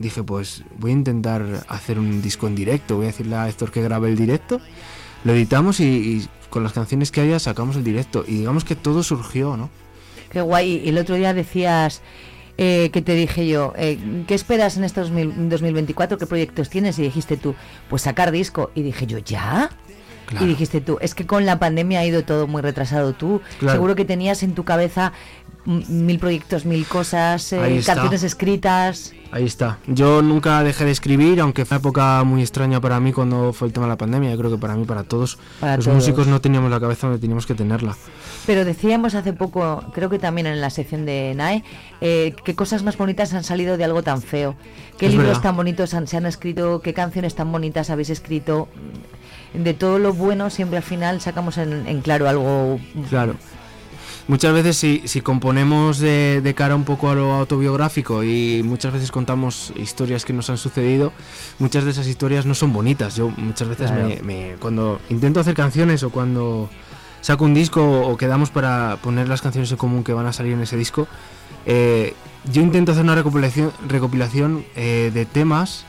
dije, 0.00 0.24
pues 0.24 0.64
voy 0.76 0.90
a 0.90 0.94
intentar 0.94 1.66
hacer 1.68 2.00
un 2.00 2.20
disco 2.20 2.48
en 2.48 2.56
directo, 2.56 2.96
voy 2.96 3.04
a 3.04 3.10
decirle 3.10 3.36
a 3.36 3.48
Héctor 3.48 3.70
que 3.70 3.80
grabe 3.80 4.08
el 4.08 4.16
directo, 4.16 4.60
lo 5.22 5.34
editamos 5.34 5.78
y, 5.78 5.84
y 5.84 6.28
con 6.50 6.64
las 6.64 6.72
canciones 6.72 7.12
que 7.12 7.20
haya 7.20 7.38
sacamos 7.38 7.76
el 7.76 7.84
directo. 7.84 8.24
Y 8.26 8.38
digamos 8.38 8.64
que 8.64 8.74
todo 8.74 9.04
surgió, 9.04 9.56
¿no? 9.56 9.70
Qué 10.32 10.40
guay. 10.40 10.82
Y 10.84 10.88
el 10.88 10.98
otro 10.98 11.14
día 11.14 11.32
decías 11.32 12.02
eh, 12.58 12.90
que 12.92 13.02
te 13.02 13.14
dije 13.14 13.46
yo, 13.46 13.72
eh, 13.76 14.24
¿qué 14.26 14.34
esperas 14.34 14.76
en 14.76 14.84
este 14.84 15.00
2000 15.00 15.48
2024? 15.48 16.18
¿Qué 16.18 16.26
proyectos 16.26 16.68
tienes? 16.68 16.98
Y 16.98 17.02
dijiste 17.02 17.36
tú, 17.36 17.54
pues 17.88 18.02
sacar 18.02 18.32
disco. 18.32 18.72
Y 18.74 18.82
dije 18.82 19.06
yo, 19.06 19.18
¿ya? 19.18 19.70
Claro. 20.28 20.44
Y 20.44 20.48
dijiste 20.50 20.80
tú, 20.82 20.98
es 21.00 21.14
que 21.14 21.26
con 21.26 21.46
la 21.46 21.58
pandemia 21.58 22.00
ha 22.00 22.04
ido 22.04 22.22
todo 22.22 22.46
muy 22.46 22.60
retrasado. 22.62 23.14
Tú 23.14 23.40
Claro. 23.58 23.72
seguro 23.72 23.94
que 23.94 24.04
tenías 24.04 24.42
en 24.42 24.54
tu 24.54 24.62
cabeza 24.64 25.12
mil 25.64 26.18
proyectos, 26.18 26.64
mil 26.64 26.86
cosas, 26.86 27.52
eh, 27.52 27.82
canciones 27.84 28.22
escritas. 28.22 29.12
Ahí 29.32 29.44
está. 29.44 29.78
Yo 29.86 30.22
nunca 30.22 30.62
dejé 30.62 30.86
de 30.86 30.90
escribir, 30.92 31.40
aunque 31.40 31.66
fue 31.66 31.76
una 31.76 31.80
época 31.82 32.24
muy 32.24 32.40
extraña 32.40 32.80
para 32.80 32.98
mí 33.00 33.12
cuando 33.12 33.52
fue 33.52 33.68
el 33.68 33.74
tema 33.74 33.84
de 33.86 33.90
la 33.92 33.96
pandemia. 33.98 34.30
Yo 34.30 34.38
creo 34.38 34.50
que 34.50 34.56
para 34.58 34.74
mí, 34.76 34.84
para 34.86 35.04
todos, 35.04 35.38
Para 35.60 35.76
los 35.76 35.84
todos. 35.84 35.96
músicos 35.96 36.26
no 36.26 36.40
teníamos 36.40 36.70
la 36.70 36.80
cabeza 36.80 37.06
donde 37.08 37.20
teníamos 37.20 37.44
que 37.44 37.54
tenerla. 37.54 37.96
Pero 38.46 38.64
decíamos 38.64 39.14
hace 39.14 39.34
poco, 39.34 39.84
creo 39.92 40.08
que 40.08 40.18
también 40.18 40.46
en 40.46 40.60
la 40.62 40.70
sección 40.70 41.04
de 41.04 41.34
NAE, 41.34 41.62
eh, 42.00 42.34
qué 42.44 42.54
cosas 42.54 42.82
más 42.82 42.96
bonitas 42.96 43.34
han 43.34 43.44
salido 43.44 43.76
de 43.76 43.84
algo 43.84 44.02
tan 44.02 44.22
feo. 44.22 44.54
Qué 44.96 45.06
Es 45.06 45.12
libros 45.12 45.28
verdad. 45.28 45.42
tan 45.42 45.56
bonitos 45.56 45.92
han- 45.92 46.06
se 46.06 46.16
han 46.16 46.24
escrito, 46.24 46.80
qué 46.80 46.94
canciones 46.94 47.34
tan 47.34 47.52
bonitas 47.52 47.90
habéis 47.90 48.08
escrito. 48.08 48.68
De 49.54 49.74
todo 49.74 49.98
lo 49.98 50.12
bueno 50.12 50.50
siempre 50.50 50.76
al 50.76 50.82
final 50.82 51.20
sacamos 51.20 51.58
en, 51.58 51.86
en 51.86 52.00
claro 52.02 52.28
algo... 52.28 52.78
Claro. 53.08 53.34
Muchas 54.26 54.52
veces 54.52 54.76
si, 54.76 55.02
si 55.06 55.22
componemos 55.22 55.98
de, 56.00 56.42
de 56.42 56.54
cara 56.54 56.76
un 56.76 56.84
poco 56.84 57.08
a 57.08 57.14
lo 57.14 57.32
autobiográfico 57.32 58.22
y 58.22 58.62
muchas 58.62 58.92
veces 58.92 59.10
contamos 59.10 59.72
historias 59.74 60.26
que 60.26 60.34
nos 60.34 60.50
han 60.50 60.58
sucedido, 60.58 61.14
muchas 61.58 61.84
de 61.84 61.92
esas 61.92 62.06
historias 62.06 62.44
no 62.44 62.54
son 62.54 62.74
bonitas. 62.74 63.16
Yo 63.16 63.30
muchas 63.38 63.68
veces 63.68 63.90
Claro. 63.90 64.06
me, 64.06 64.20
me- 64.22 64.54
cuando 64.60 65.00
intento 65.08 65.40
hacer 65.40 65.54
canciones 65.54 66.02
o 66.02 66.10
cuando 66.10 66.68
saco 67.22 67.46
un 67.46 67.54
disco 67.54 68.02
o 68.02 68.18
quedamos 68.18 68.50
para 68.50 68.98
poner 69.02 69.28
las 69.28 69.40
canciones 69.40 69.70
en 69.70 69.78
común 69.78 70.04
que 70.04 70.12
van 70.12 70.26
a 70.26 70.32
salir 70.34 70.52
en 70.52 70.60
ese 70.60 70.76
disco, 70.76 71.08
eh, 71.64 72.12
yo 72.52 72.60
intento 72.60 72.92
hacer 72.92 73.04
una 73.04 73.14
recopilación, 73.14 73.72
recopilación 73.88 74.62
eh, 74.76 75.10
de 75.14 75.24
temas 75.24 75.86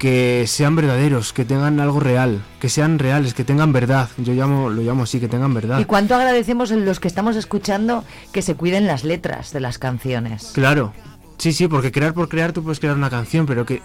que 0.00 0.46
sean 0.46 0.76
verdaderos, 0.76 1.34
que 1.34 1.44
tengan 1.44 1.78
algo 1.78 2.00
real, 2.00 2.42
que 2.58 2.70
sean 2.70 2.98
reales, 2.98 3.34
que 3.34 3.44
tengan 3.44 3.70
verdad. 3.70 4.08
Yo 4.16 4.32
llamo, 4.32 4.70
lo 4.70 4.80
llamo 4.80 5.02
así, 5.02 5.20
que 5.20 5.28
tengan 5.28 5.52
verdad. 5.52 5.78
Y 5.78 5.84
cuánto 5.84 6.14
agradecemos 6.14 6.70
los 6.70 7.00
que 7.00 7.06
estamos 7.06 7.36
escuchando 7.36 8.02
que 8.32 8.40
se 8.40 8.54
cuiden 8.54 8.86
las 8.86 9.04
letras 9.04 9.52
de 9.52 9.60
las 9.60 9.76
canciones. 9.76 10.52
Claro. 10.54 10.94
Sí, 11.40 11.54
sí, 11.54 11.68
porque 11.68 11.90
crear 11.90 12.12
por 12.12 12.28
crear 12.28 12.52
tú 12.52 12.62
puedes 12.62 12.78
crear 12.80 12.94
una 12.96 13.08
canción, 13.08 13.46
pero 13.46 13.64
que... 13.64 13.80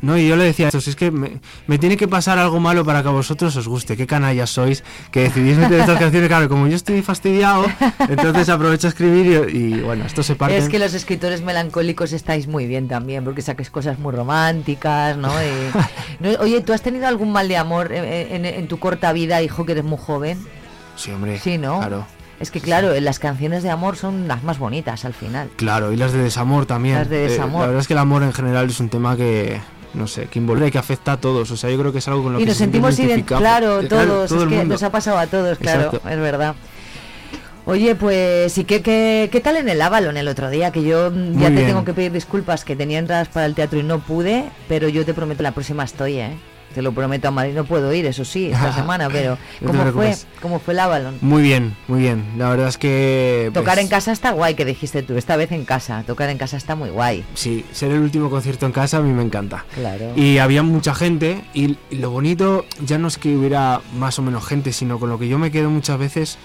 No, 0.00 0.16
y 0.18 0.26
yo 0.26 0.36
le 0.36 0.44
decía 0.44 0.66
a 0.66 0.68
estos, 0.68 0.88
es 0.88 0.96
que 0.96 1.10
me, 1.10 1.40
me 1.66 1.78
tiene 1.78 1.96
que 1.96 2.08
pasar 2.08 2.38
algo 2.38 2.60
malo 2.60 2.84
para 2.84 3.02
que 3.02 3.08
a 3.08 3.12
vosotros 3.12 3.54
os 3.56 3.68
guste. 3.68 3.96
Qué 3.96 4.06
canallas 4.06 4.50
sois, 4.50 4.82
que 5.10 5.20
decidís 5.20 5.56
meter 5.58 5.80
estas 5.80 5.98
canciones. 6.00 6.28
Claro, 6.28 6.48
como 6.48 6.66
yo 6.66 6.76
estoy 6.76 7.00
fastidiado, 7.02 7.64
entonces 8.08 8.48
aprovecho 8.48 8.86
a 8.86 8.90
escribir 8.90 9.48
y, 9.50 9.56
y, 9.56 9.80
bueno, 9.80 10.04
esto 10.04 10.22
se 10.22 10.34
parte. 10.34 10.56
Es 10.58 10.68
que 10.68 10.78
los 10.78 10.92
escritores 10.94 11.42
melancólicos 11.42 12.12
estáis 12.12 12.46
muy 12.48 12.66
bien 12.66 12.88
también, 12.88 13.22
porque 13.24 13.40
saques 13.42 13.70
cosas 13.70 13.98
muy 13.98 14.12
románticas, 14.14 15.16
¿no? 15.16 15.28
Y- 15.42 15.72
no, 16.20 16.30
Oye, 16.40 16.60
¿tú 16.62 16.72
has 16.72 16.82
tenido 16.82 17.06
algún 17.06 17.32
mal 17.32 17.48
de 17.48 17.56
amor 17.56 17.90
eh, 17.92 18.34
en, 18.34 18.44
en 18.44 18.66
tu 18.68 18.78
corta 18.78 19.12
vida, 19.12 19.42
hijo, 19.42 19.64
que 19.66 19.72
eres 19.72 19.84
muy 19.84 19.98
joven? 19.98 20.38
Sí, 20.96 21.10
hombre. 21.12 21.38
Sí, 21.38 21.56
¿no? 21.58 21.78
Claro. 21.78 22.06
Es 22.44 22.50
que 22.50 22.60
claro, 22.60 22.92
las 23.00 23.18
canciones 23.18 23.62
de 23.62 23.70
amor 23.70 23.96
son 23.96 24.28
las 24.28 24.42
más 24.42 24.58
bonitas 24.58 25.06
al 25.06 25.14
final. 25.14 25.48
Claro, 25.56 25.92
y 25.92 25.96
las 25.96 26.12
de 26.12 26.18
desamor 26.22 26.66
también. 26.66 26.96
Las 26.96 27.08
de 27.08 27.24
Eh, 27.24 27.28
desamor. 27.30 27.62
la 27.62 27.66
verdad 27.68 27.80
es 27.80 27.86
que 27.88 27.94
el 27.94 27.98
amor 28.00 28.22
en 28.22 28.34
general 28.34 28.68
es 28.68 28.78
un 28.80 28.90
tema 28.90 29.16
que, 29.16 29.62
no 29.94 30.06
sé, 30.06 30.26
que 30.26 30.38
involucra 30.40 30.68
y 30.68 30.70
que 30.70 30.76
afecta 30.76 31.12
a 31.12 31.16
todos. 31.16 31.50
O 31.50 31.56
sea, 31.56 31.70
yo 31.70 31.78
creo 31.78 31.90
que 31.90 31.98
es 32.00 32.06
algo 32.08 32.22
con 32.22 32.34
lo 32.34 32.38
Y 32.40 32.42
que 32.42 32.48
nos 32.50 32.58
sentimos 32.58 32.94
ident- 32.98 33.04
identificados. 33.06 33.40
claro, 33.40 33.80
Eh, 33.80 33.86
todos, 33.88 34.28
todo 34.28 34.42
es 34.44 34.48
que 34.50 34.64
nos 34.66 34.82
ha 34.82 34.90
pasado 34.92 35.16
a 35.16 35.26
todos, 35.26 35.56
claro, 35.58 35.84
Exacto. 35.86 36.06
es 36.10 36.18
verdad. 36.18 36.54
Oye, 37.66 37.94
pues, 37.94 38.58
¿y 38.58 38.64
qué, 38.64 38.82
qué, 38.82 39.30
qué 39.32 39.40
tal 39.40 39.56
en 39.56 39.70
el 39.70 39.80
Avalon 39.80 40.18
el 40.18 40.28
otro 40.28 40.50
día? 40.50 40.70
Que 40.70 40.82
yo 40.82 41.10
ya 41.10 41.46
te 41.46 41.50
bien. 41.54 41.66
tengo 41.68 41.82
que 41.86 41.94
pedir 41.94 42.12
disculpas, 42.12 42.62
que 42.62 42.76
tenía 42.76 42.98
entradas 42.98 43.28
para 43.28 43.46
el 43.46 43.54
teatro 43.54 43.78
y 43.78 43.82
no 43.82 44.00
pude, 44.00 44.44
pero 44.68 44.86
yo 44.90 45.06
te 45.06 45.14
prometo, 45.14 45.42
la 45.42 45.52
próxima 45.52 45.82
estoy, 45.82 46.18
¿eh? 46.18 46.36
Te 46.74 46.82
lo 46.82 46.92
prometo 46.92 47.28
a 47.28 47.30
Madrid, 47.30 47.54
no 47.54 47.64
puedo 47.64 47.92
ir, 47.94 48.04
eso 48.06 48.24
sí, 48.24 48.46
esta 48.46 48.72
semana, 48.74 49.08
pero 49.08 49.38
No 49.60 49.68
¿cómo 49.68 49.92
fue? 49.92 50.14
¿Cómo 50.42 50.58
fue 50.58 50.74
el 50.74 50.80
Avalon? 50.80 51.18
Muy 51.20 51.42
bien, 51.42 51.76
muy 51.88 52.00
bien. 52.00 52.24
La 52.36 52.50
verdad 52.50 52.68
es 52.68 52.78
que... 52.78 53.50
Tocar 53.54 53.74
pues, 53.74 53.84
en 53.84 53.88
casa 53.88 54.12
está 54.12 54.32
guay, 54.32 54.54
que 54.54 54.64
dijiste 54.64 55.02
tú, 55.02 55.16
esta 55.16 55.36
vez 55.36 55.52
en 55.52 55.64
casa, 55.64 56.02
tocar 56.06 56.28
en 56.30 56.38
casa 56.38 56.56
está 56.56 56.74
muy 56.74 56.90
guay. 56.90 57.24
Sí, 57.34 57.64
ser 57.72 57.92
el 57.92 58.00
último 58.00 58.28
concierto 58.28 58.66
en 58.66 58.72
casa 58.72 58.98
a 58.98 59.00
mí 59.00 59.12
me 59.12 59.22
encanta. 59.22 59.64
Claro. 59.74 60.12
Y 60.16 60.38
había 60.38 60.62
mucha 60.62 60.94
gente 60.94 61.44
y 61.54 61.78
lo 61.90 62.10
bonito 62.10 62.66
ya 62.84 62.98
no 62.98 63.08
es 63.08 63.18
que 63.18 63.36
hubiera 63.36 63.80
más 63.96 64.18
o 64.18 64.22
menos 64.22 64.46
gente, 64.46 64.72
sino 64.72 64.98
con 64.98 65.08
lo 65.08 65.18
que 65.18 65.28
yo 65.28 65.38
me 65.38 65.50
quedo 65.50 65.70
muchas 65.70 65.98
veces 65.98 66.38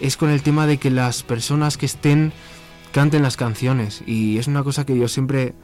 es 0.00 0.16
con 0.16 0.30
el 0.30 0.42
tema 0.42 0.66
de 0.66 0.78
que 0.78 0.90
las 0.90 1.22
personas 1.22 1.76
que 1.76 1.86
estén 1.86 2.32
canten 2.92 3.22
las 3.22 3.36
canciones. 3.36 4.02
Y 4.06 4.38
es 4.38 4.46
una 4.46 4.62
cosa 4.62 4.84
que 4.84 4.96
yo 4.98 5.08
siempre 5.08 5.54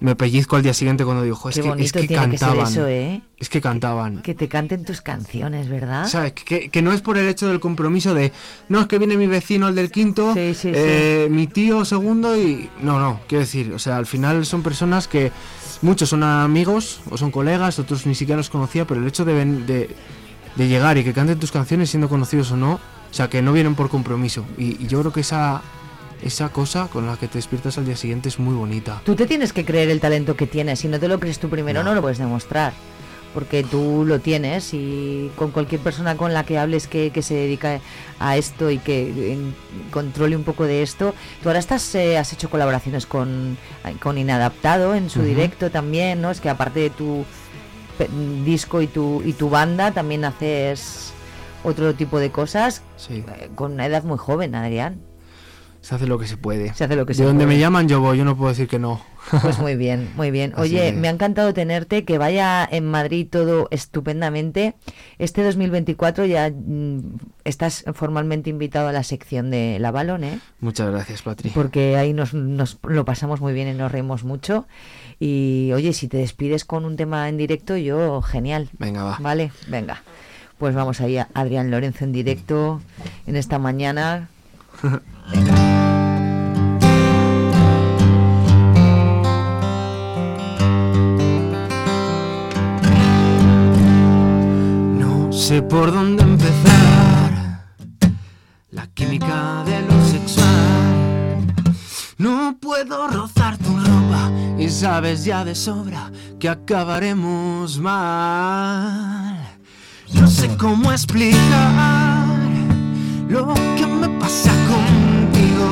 me 0.00 0.16
pellizco 0.16 0.56
al 0.56 0.62
día 0.62 0.74
siguiente 0.74 1.04
cuando 1.04 1.22
digo, 1.22 1.36
"Jo, 1.36 1.48
es 1.48 1.54
Qué 1.56 1.62
que, 1.62 1.82
es 1.84 1.92
que 1.92 2.08
cantaban. 2.08 2.66
eso, 2.66 2.86
¿eh? 2.86 3.22
Es 3.38 3.48
que 3.48 3.60
cantaban. 3.60 4.22
Que 4.22 4.34
te 4.34 4.48
canten 4.48 4.84
tus 4.84 5.00
canciones, 5.00 5.68
¿verdad? 5.68 6.06
Sea, 6.06 6.32
que, 6.34 6.68
que 6.68 6.82
no 6.82 6.92
es 6.92 7.00
por 7.00 7.16
el 7.16 7.28
hecho 7.28 7.48
del 7.48 7.60
compromiso 7.60 8.12
de, 8.14 8.32
no, 8.68 8.80
es 8.80 8.86
que 8.86 8.98
viene 8.98 9.16
mi 9.16 9.26
vecino, 9.26 9.68
el 9.68 9.74
del 9.74 9.90
quinto, 9.90 10.34
eh, 10.36 11.28
mi 11.30 11.46
tío 11.46 11.84
segundo 11.84 12.36
y... 12.36 12.68
No, 12.82 12.98
no, 12.98 13.20
quiero 13.28 13.40
decir, 13.40 13.72
o 13.72 13.78
sea, 13.78 13.96
al 13.96 14.06
final 14.06 14.44
son 14.46 14.62
personas 14.62 15.08
que 15.08 15.32
muchos 15.82 16.08
son 16.08 16.22
amigos 16.22 17.00
o 17.10 17.16
son 17.16 17.30
colegas, 17.30 17.78
otros 17.78 18.06
ni 18.06 18.14
siquiera 18.14 18.36
los 18.38 18.50
conocía, 18.50 18.86
pero 18.86 19.00
el 19.00 19.06
hecho 19.06 19.24
de, 19.24 19.44
de, 19.44 19.90
de 20.56 20.68
llegar 20.68 20.98
y 20.98 21.04
que 21.04 21.12
canten 21.12 21.38
tus 21.38 21.52
canciones 21.52 21.90
siendo 21.90 22.08
conocidos 22.08 22.50
o 22.52 22.56
no, 22.56 22.74
o 22.74 22.80
sea, 23.16 23.28
que 23.28 23.42
no 23.42 23.52
vienen 23.52 23.74
por 23.74 23.88
compromiso. 23.88 24.44
Y, 24.58 24.82
y 24.82 24.86
yo 24.86 25.00
creo 25.00 25.12
que 25.12 25.20
esa, 25.20 25.62
esa 26.24 26.48
cosa 26.48 26.88
con 26.88 27.06
la 27.06 27.16
que 27.16 27.28
te 27.28 27.38
despiertas 27.38 27.78
al 27.78 27.84
día 27.86 27.96
siguiente 27.96 28.28
es 28.28 28.38
muy 28.38 28.54
bonita. 28.54 29.02
Tú 29.04 29.14
te 29.14 29.26
tienes 29.26 29.52
que 29.52 29.64
creer 29.64 29.90
el 29.90 30.00
talento 30.00 30.36
que 30.36 30.46
tienes. 30.46 30.80
Si 30.80 30.88
no 30.88 30.98
te 30.98 31.06
lo 31.08 31.20
crees 31.20 31.38
tú 31.38 31.48
primero, 31.48 31.82
no, 31.84 31.94
lo 31.94 32.00
puedes 32.00 32.18
demostrar. 32.18 32.72
Porque 33.34 33.64
tú 33.64 34.04
lo 34.06 34.20
tienes 34.20 34.72
y 34.74 35.28
con 35.34 35.50
cualquier 35.50 35.80
persona 35.80 36.16
con 36.16 36.32
la 36.32 36.44
que 36.44 36.56
hables 36.56 36.86
que, 36.86 37.10
que 37.10 37.20
se 37.20 37.34
dedica 37.34 37.80
a 38.20 38.36
esto 38.36 38.70
y 38.70 38.78
que 38.78 39.36
controle 39.90 40.36
un 40.36 40.44
poco 40.44 40.64
de 40.64 40.82
esto. 40.84 41.14
Tú 41.42 41.48
ahora 41.48 41.58
estás, 41.58 41.94
eh, 41.96 42.16
has 42.16 42.32
hecho 42.32 42.48
colaboraciones 42.48 43.06
con, 43.06 43.58
con 44.00 44.18
Inadaptado 44.18 44.94
en 44.94 45.10
su 45.10 45.22
directo 45.22 45.70
también, 45.72 46.22
¿no? 46.22 46.30
Es 46.30 46.40
que 46.40 46.48
aparte 46.48 46.78
de 46.78 46.90
tu 46.90 47.24
disco 48.44 48.80
y 48.82 48.86
tu, 48.86 49.20
y 49.24 49.32
tu 49.32 49.50
banda, 49.50 49.90
también 49.90 50.24
haces 50.24 51.12
otro 51.64 51.92
tipo 51.94 52.18
de 52.20 52.30
cosas 52.30 52.82
Sí. 52.96 53.24
eh, 53.40 53.50
con 53.56 53.72
una 53.72 53.86
edad 53.86 54.04
muy 54.04 54.16
joven, 54.18 54.54
Adrián. 54.54 55.00
Se 55.84 55.94
hace 55.94 56.06
lo 56.06 56.18
que 56.18 56.26
se 56.26 56.38
puede. 56.38 56.72
Se 56.72 56.84
hace 56.84 56.96
lo 56.96 57.04
que 57.04 57.12
de 57.12 57.18
se 57.18 57.24
donde 57.24 57.44
puede. 57.44 57.56
me 57.56 57.60
llaman 57.60 57.88
yo 57.88 58.00
voy, 58.00 58.16
yo 58.16 58.24
no 58.24 58.38
puedo 58.38 58.48
decir 58.48 58.68
que 58.68 58.78
no. 58.78 59.02
Pues 59.42 59.58
muy 59.58 59.76
bien, 59.76 60.08
muy 60.16 60.30
bien. 60.30 60.54
Oye, 60.56 60.92
me 60.92 61.08
ha 61.08 61.10
encantado 61.10 61.52
tenerte, 61.52 62.06
que 62.06 62.16
vaya 62.16 62.66
en 62.70 62.86
Madrid 62.86 63.28
todo 63.30 63.68
estupendamente. 63.70 64.76
Este 65.18 65.42
2024 65.42 66.24
ya 66.24 66.50
mm, 66.50 67.18
estás 67.44 67.84
formalmente 67.92 68.48
invitado 68.48 68.88
a 68.88 68.92
la 68.92 69.02
sección 69.02 69.50
de 69.50 69.76
La 69.78 69.90
Balón, 69.90 70.24
¿eh? 70.24 70.40
Muchas 70.60 70.90
gracias, 70.90 71.20
Patri. 71.20 71.50
Porque 71.50 71.98
ahí 71.98 72.14
nos, 72.14 72.32
nos 72.32 72.78
lo 72.82 73.04
pasamos 73.04 73.42
muy 73.42 73.52
bien 73.52 73.68
y 73.68 73.74
nos 73.74 73.92
reímos 73.92 74.24
mucho. 74.24 74.66
Y 75.20 75.70
oye, 75.74 75.92
si 75.92 76.08
te 76.08 76.16
despides 76.16 76.64
con 76.64 76.86
un 76.86 76.96
tema 76.96 77.28
en 77.28 77.36
directo, 77.36 77.76
yo, 77.76 78.22
genial. 78.22 78.70
Venga, 78.78 79.04
va. 79.04 79.18
Vale, 79.20 79.52
venga. 79.68 80.02
Pues 80.56 80.74
vamos 80.74 81.02
ahí 81.02 81.18
a 81.18 81.28
Adrián 81.34 81.70
Lorenzo 81.70 82.04
en 82.04 82.12
directo 82.12 82.80
en 83.26 83.36
esta 83.36 83.58
mañana. 83.58 84.30
sé 95.54 95.62
por 95.62 95.92
dónde 95.92 96.22
empezar. 96.22 97.30
La 98.72 98.86
química 98.88 99.62
de 99.64 99.82
lo 99.82 100.04
sexual. 100.04 101.54
No 102.18 102.56
puedo 102.60 103.06
rozar 103.06 103.56
tu 103.58 103.72
ropa 103.76 104.32
y 104.58 104.68
sabes 104.68 105.24
ya 105.24 105.44
de 105.44 105.54
sobra 105.54 106.10
que 106.40 106.48
acabaremos 106.48 107.78
mal. 107.78 109.38
No 110.12 110.26
sé 110.26 110.48
cómo 110.56 110.90
explicar 110.90 112.26
lo 113.28 113.54
que 113.76 113.86
me 113.86 114.08
pasa 114.20 114.52
contigo. 114.72 115.68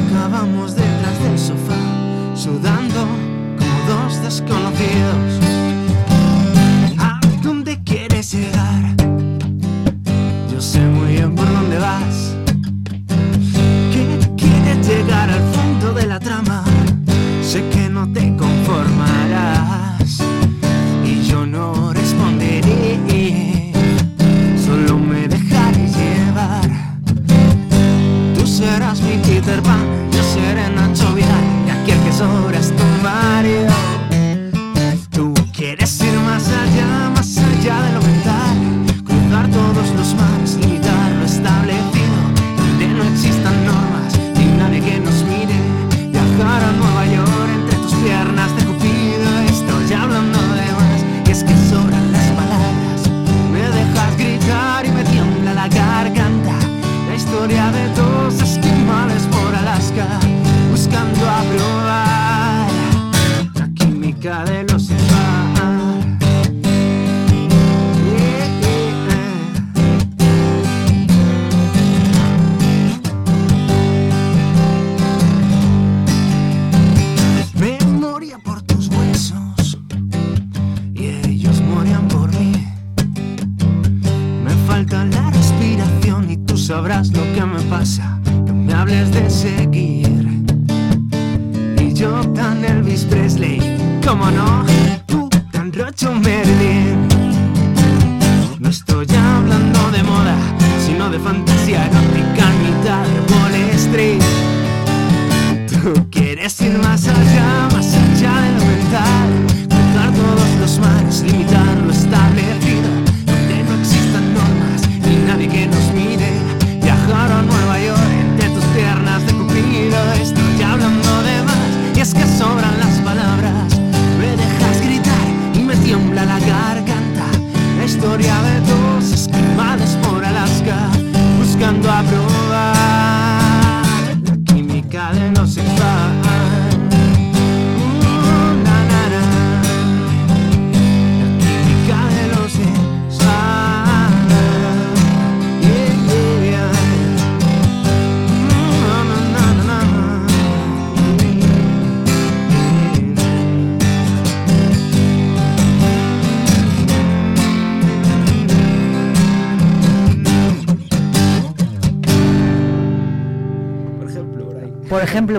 Acabamos 0.00 0.76
detrás 0.76 1.16
del 1.24 1.38
sofá, 1.38 1.80
sudando 2.36 3.00
como 3.58 3.78
dos 3.92 4.22
desconocidos. 4.22 5.57
cualquier 31.88 31.98
que 32.04 32.12
sobras 32.12 32.72
tu 32.76 32.84
Mario. 33.02 33.87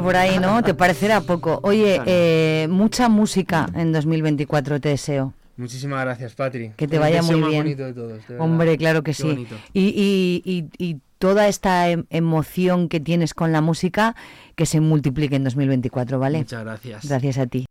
por 0.02 0.16
ahí, 0.16 0.40
¿no? 0.40 0.62
Te 0.64 0.74
parecerá 0.74 1.22
poco. 1.22 1.60
Oye, 1.64 2.02
eh, 2.06 2.68
mucha 2.70 3.10
música 3.10 3.68
en 3.76 3.92
2024 3.92 4.80
te 4.80 4.90
deseo. 4.90 5.34
Muchísimas 5.58 6.06
gracias, 6.06 6.36
Patri. 6.36 6.72
Que 6.78 6.88
te 6.88 7.00
vaya 7.00 7.22
muy 7.22 7.36
bien. 7.36 7.44
Más 7.44 7.54
bonito 7.58 7.84
de 7.84 7.94
todos, 7.94 8.22
Hombre, 8.40 8.78
claro 8.78 9.04
que 9.04 9.14
sí. 9.14 9.46
Y, 9.74 10.42
y, 10.46 10.66
y, 10.78 10.98
toda 11.18 11.50
esta 11.50 11.90
em, 11.90 12.06
emoción 12.10 12.88
que 12.88 13.02
tienes 13.02 13.34
con 13.34 13.52
la 13.52 13.60
música, 13.60 14.16
que 14.56 14.66
se 14.66 14.80
multiplique 14.80 15.36
en 15.36 15.44
2024, 15.44 16.18
¿vale? 16.18 16.38
Muchas 16.38 16.64
gracias. 16.64 17.06
Gracias 17.06 17.38
a 17.40 17.48
ti. 17.48 17.66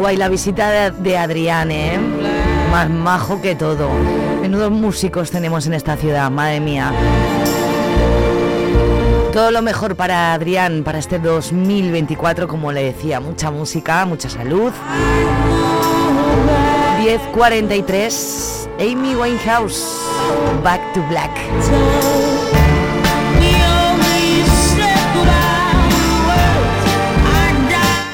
guay 0.00 0.16
la 0.16 0.30
visita 0.30 0.90
de, 0.90 1.18
Adriane, 1.18 1.94
¿eh? 1.94 1.98
más 2.72 2.88
majo 2.88 3.42
que 3.42 3.54
todo. 3.54 3.90
Menudos 4.40 4.70
músicos 4.70 5.30
tenemos 5.30 5.66
en 5.66 5.74
esta 5.74 5.94
ciudad, 5.98 6.30
madre 6.30 6.58
mía. 6.58 6.90
Todo 9.30 9.50
lo 9.50 9.60
mejor 9.60 9.96
para 9.96 10.32
Adrián, 10.32 10.84
para 10.84 10.98
este 10.98 11.18
2024, 11.18 12.48
como 12.48 12.72
le 12.72 12.82
decía, 12.82 13.20
mucha 13.20 13.50
música, 13.50 14.06
mucha 14.06 14.30
salud. 14.30 14.72
10.43, 17.02 18.68
Amy 18.80 19.14
Winehouse, 19.14 19.84
Back 20.64 20.80
to 20.94 21.02
Black. 21.10 21.30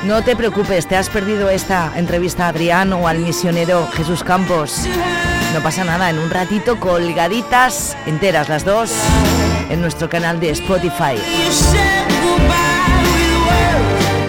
No 0.07 0.23
te 0.23 0.37
preocupes, 0.37 0.87
te 0.87 0.95
has 0.95 1.09
perdido 1.09 1.51
esta 1.51 1.93
entrevista 1.97 2.47
a 2.47 2.51
Adrián 2.51 2.93
o 2.93 3.09
al 3.09 3.19
misionero 3.19 3.89
Jesús 3.89 4.23
Campos. 4.23 4.87
No 5.53 5.61
pasa 5.65 5.85
nada, 5.85 6.11
en 6.11 6.21
un 6.21 6.31
ratito 6.31 6.79
colgaditas, 6.79 7.97
enteras 8.07 8.49
las 8.49 8.65
dos, 8.65 8.93
en 9.69 9.81
nuestro 9.81 10.09
canal 10.09 10.39
de 10.39 10.51
Spotify. 10.51 11.17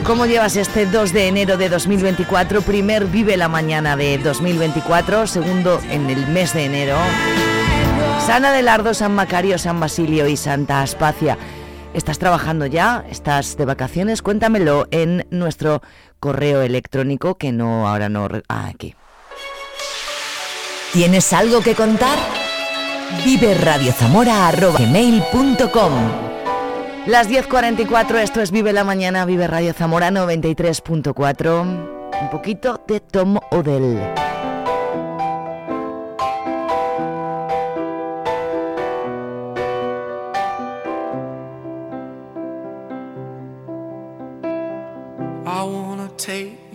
¿Cómo 0.03 0.25
llevas 0.25 0.55
este 0.55 0.87
2 0.87 1.13
de 1.13 1.27
enero 1.27 1.57
de 1.57 1.69
2024? 1.69 2.63
Primer 2.63 3.05
Vive 3.05 3.37
la 3.37 3.47
Mañana 3.47 3.95
de 3.95 4.17
2024, 4.17 5.27
segundo 5.27 5.79
en 5.91 6.09
el 6.09 6.25
mes 6.25 6.55
de 6.55 6.65
enero. 6.65 6.97
Sana 8.25 8.51
de 8.51 8.63
Lardo, 8.63 8.95
San 8.95 9.13
Macario, 9.13 9.59
San 9.59 9.79
Basilio 9.79 10.27
y 10.27 10.37
Santa 10.37 10.81
Aspacia. 10.81 11.37
¿Estás 11.97 12.19
trabajando 12.19 12.67
ya? 12.67 13.03
¿Estás 13.09 13.57
de 13.57 13.65
vacaciones? 13.65 14.21
Cuéntamelo 14.21 14.85
en 14.91 15.25
nuestro 15.31 15.81
correo 16.19 16.61
electrónico 16.61 17.39
que 17.39 17.51
no, 17.51 17.87
ahora 17.87 18.07
no... 18.07 18.27
Ah, 18.47 18.67
aquí. 18.67 18.93
¿Tienes 20.93 21.33
algo 21.33 21.61
que 21.61 21.73
contar? 21.73 22.19
Vive. 23.25 23.55
Las 27.07 27.29
10.44, 27.31 28.15
esto 28.17 28.41
es 28.41 28.51
Vive 28.51 28.73
la 28.73 28.83
Mañana, 28.83 29.25
Vive 29.25 29.47
Radio 29.47 29.73
Zamora 29.73 30.11
93.4. 30.11 31.61
Un 32.21 32.29
poquito 32.29 32.79
de 32.87 32.99
Tom 32.99 33.39
Odell. 33.49 33.97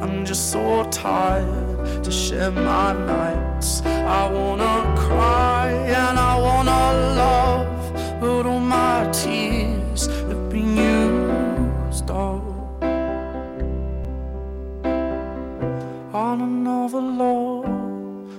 I'm 0.00 0.24
just 0.24 0.50
so 0.50 0.88
tired 0.90 2.04
to 2.04 2.10
share 2.10 2.50
my 2.50 2.92
nights. 2.92 3.82
I 3.84 4.30
wanna 4.32 4.94
cry 4.96 5.70
and 5.70 6.18
I 6.18 6.38
wanna 6.40 6.92
love, 7.22 8.20
but 8.20 8.46
all 8.46 8.60
my 8.60 9.10
tears 9.12 10.06
have 10.06 10.48
been 10.48 10.74
used 10.76 12.10
up 12.10 12.42
on 16.14 16.40
another 16.40 17.00
love, 17.00 17.64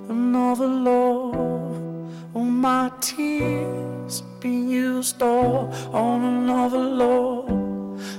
another 0.09 0.67
love. 0.67 1.35
All 2.33 2.43
my 2.43 2.91
tears 3.01 4.21
have 4.21 4.39
been 4.39 4.67
used 4.67 5.21
up 5.21 5.93
on 5.93 6.23
another 6.23 6.79
love, 6.79 7.49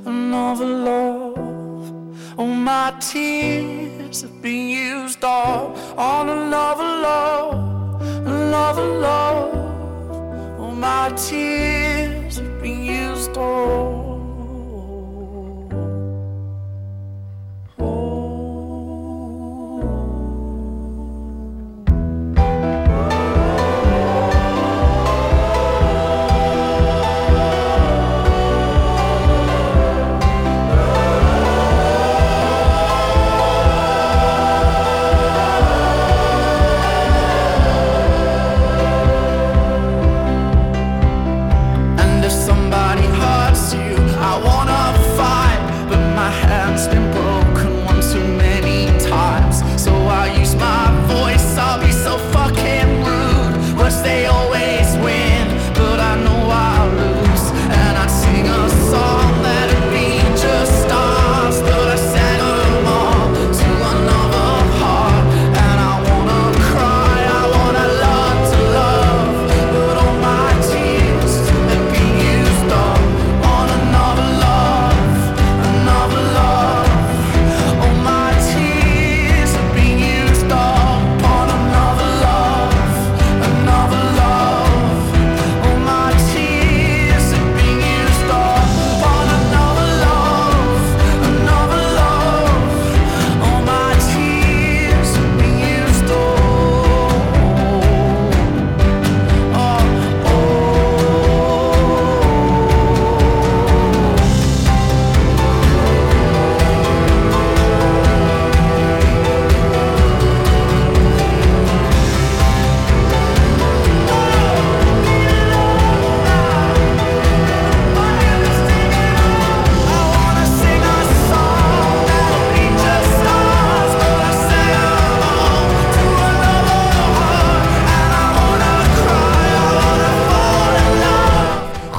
another 0.06 0.66
love. 0.66 1.61
All 2.42 2.48
my 2.48 2.92
tears 2.98 4.22
have 4.22 4.42
been 4.42 4.68
used 4.68 5.22
up 5.22 5.76
on 5.96 6.28
another 6.28 6.82
love, 6.82 8.02
another 8.26 8.82
love. 8.82 9.54
All 10.58 10.66
oh, 10.66 10.70
my 10.72 11.10
tears 11.10 12.38
have 12.38 12.60
been 12.60 12.84
used 12.84 13.38
up. 13.38 14.01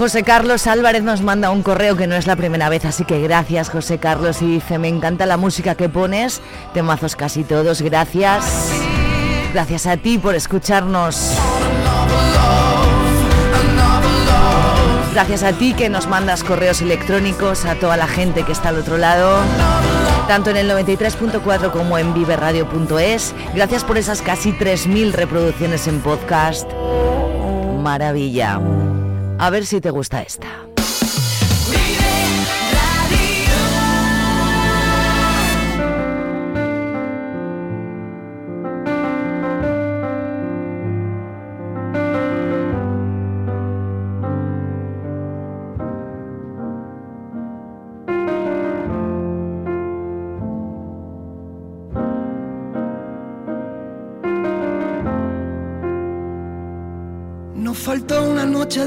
José 0.04 0.24
Carlos 0.24 0.68
Álvarez 0.68 1.02
nos 1.02 1.22
manda 1.22 1.50
un 1.50 1.64
correo 1.64 1.96
que 1.96 2.08
no 2.08 2.16
es 2.16 2.28
la 2.28 2.36
primera 2.36 2.68
vez, 2.68 2.84
así 2.84 3.06
que 3.06 3.22
gracias 3.22 3.70
José 3.70 4.00
Carlos 4.00 4.42
y 4.42 4.48
dice, 4.48 4.78
me 4.78 4.90
encanta 4.90 5.26
la 5.26 5.38
música 5.38 5.76
que 5.76 5.88
pones, 5.88 6.42
temazos 6.74 7.16
casi 7.16 7.46
todos, 7.46 7.82
gracias. 7.82 8.44
Gracias 9.54 9.88
a 9.88 9.96
ti 9.96 10.18
por 10.18 10.36
escucharnos. 10.36 11.38
Gracias 15.14 15.44
a 15.44 15.54
ti 15.54 15.74
que 15.74 15.88
nos 15.88 16.06
mandas 16.08 16.44
correos 16.44 16.82
electrónicos, 16.82 17.64
a 17.64 17.76
toda 17.76 17.96
la 17.96 18.08
gente 18.08 18.44
que 18.44 18.52
está 18.52 18.70
al 18.70 18.80
otro 18.80 18.98
lado, 18.98 19.40
tanto 20.28 20.50
en 20.50 20.58
el 20.58 20.70
93.4 20.70 21.72
como 21.72 21.98
en 21.98 22.14
viveradio.es. 22.14 23.34
Gracias 23.56 23.86
por 23.86 23.98
esas 23.98 24.22
casi 24.22 24.52
3.000 24.52 25.14
reproducciones 25.14 25.88
en 25.88 26.02
podcast. 26.02 26.70
Maravilla. 27.82 28.60
A 29.44 29.50
ver 29.50 29.66
si 29.66 29.82
te 29.82 29.90
gusta 29.90 30.22
esta. 30.22 30.73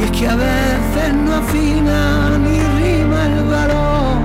y 0.00 0.04
es 0.04 0.10
que 0.12 0.28
a 0.28 0.34
veces 0.34 1.14
no 1.14 1.34
afina 1.34 2.38
ni 2.38 2.58
rima 2.78 3.26
el 3.26 3.44
valor 3.44 4.22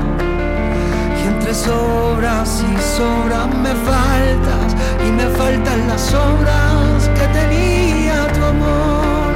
y 1.19 1.28
entre 1.28 1.53
sobras 1.53 2.63
y 2.63 2.97
sobras 2.97 3.47
me 3.63 3.73
faltas 3.89 4.76
y 5.05 5.11
me 5.11 5.26
faltan 5.38 5.88
las 5.88 6.13
obras 6.13 7.09
que 7.17 7.28
tenía 7.39 8.28
tu 8.34 8.43
amor. 8.43 9.34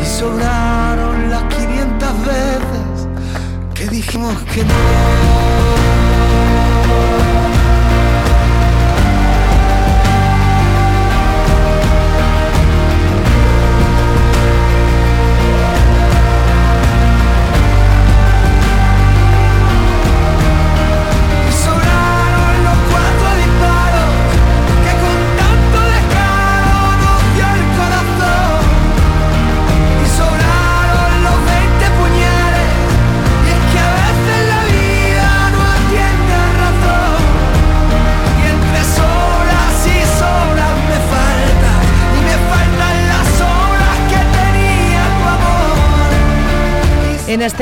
Y 0.00 0.04
sobraron 0.04 1.30
las 1.30 1.42
500 1.54 2.24
veces 2.24 3.08
que 3.74 3.88
dijimos 3.88 4.36
que 4.52 4.62
no 4.64 4.74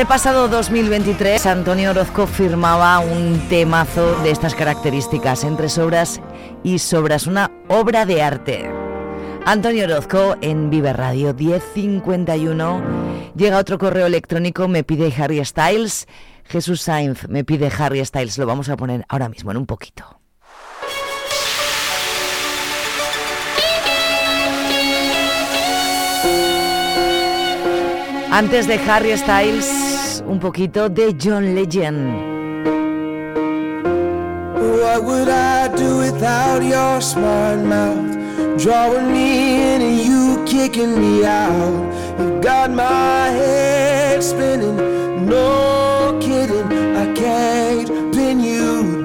este 0.04 0.12
pasado 0.12 0.48
2023, 0.48 1.46
Antonio 1.46 1.92
Orozco 1.92 2.26
firmaba 2.26 2.98
un 2.98 3.40
temazo 3.48 4.14
de 4.22 4.32
estas 4.32 4.54
características, 4.54 5.44
entre 5.44 5.70
sobras 5.70 6.20
y 6.62 6.78
sobras, 6.78 7.26
una 7.26 7.50
obra 7.68 8.04
de 8.04 8.22
arte. 8.22 8.70
Antonio 9.46 9.84
Orozco 9.84 10.36
en 10.42 10.68
Vive 10.68 10.92
Radio 10.92 11.32
1051. 11.32 13.32
Llega 13.34 13.56
otro 13.56 13.78
correo 13.78 14.04
electrónico, 14.04 14.68
me 14.68 14.84
pide 14.84 15.10
Harry 15.16 15.42
Styles. 15.42 16.06
Jesús 16.44 16.82
Sainz 16.82 17.26
me 17.30 17.42
pide 17.42 17.72
Harry 17.78 18.04
Styles, 18.04 18.36
lo 18.36 18.44
vamos 18.44 18.68
a 18.68 18.76
poner 18.76 19.06
ahora 19.08 19.30
mismo 19.30 19.52
en 19.52 19.56
un 19.56 19.64
poquito. 19.64 20.04
Antes 28.30 28.66
de 28.66 28.74
Harry 28.90 29.16
Styles, 29.16 29.93
un 30.26 30.38
poquito 30.38 30.88
de 30.88 31.14
John 31.18 31.54
Legend. 31.54 32.32
What 34.56 35.04
would 35.04 35.28
I 35.28 35.68
do 35.76 35.98
without 35.98 36.62
your 36.62 37.00
smart 37.00 37.60
mouth? 37.60 38.16
Drawing 38.58 39.12
me 39.12 39.74
in 39.74 39.82
and 39.82 39.98
you 40.00 40.44
kicking 40.46 41.00
me 41.00 41.24
out. 41.24 41.92
You 42.18 42.40
got 42.40 42.70
my 42.70 43.30
head 43.30 44.22
spinning, 44.22 44.76
no 45.26 46.18
kidding. 46.20 46.96
I 46.96 47.12
can't 47.14 47.93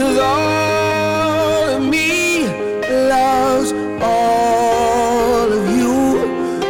Cause 0.00 0.16
all 0.16 1.76
of 1.76 1.82
me 1.82 2.46
loves 2.88 3.70
all 4.00 5.52
of 5.52 5.76
you. 5.76 5.92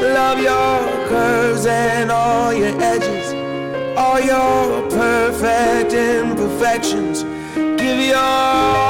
Love 0.03 0.41
your 0.41 1.09
curves 1.09 1.65
and 1.65 2.11
all 2.11 2.53
your 2.53 2.75
edges, 2.83 3.33
all 3.97 4.19
your 4.19 4.83
perfect 4.91 5.93
imperfections. 5.93 7.23
Give 7.55 8.01
your 8.01 8.90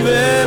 believe 0.00 0.14
it. 0.14 0.37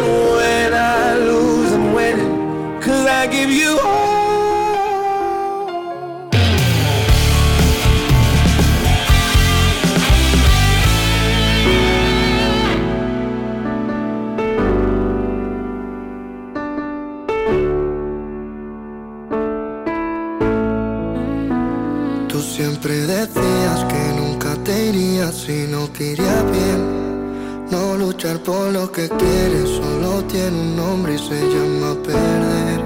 Luchar 28.32 28.44
por 28.44 28.72
lo 28.72 28.92
que 28.92 29.10
quieres 29.10 29.70
solo 29.70 30.24
tiene 30.26 30.60
un 30.60 30.76
nombre 30.76 31.16
y 31.16 31.18
se 31.18 31.40
llama 31.40 31.96
perder. 32.04 32.82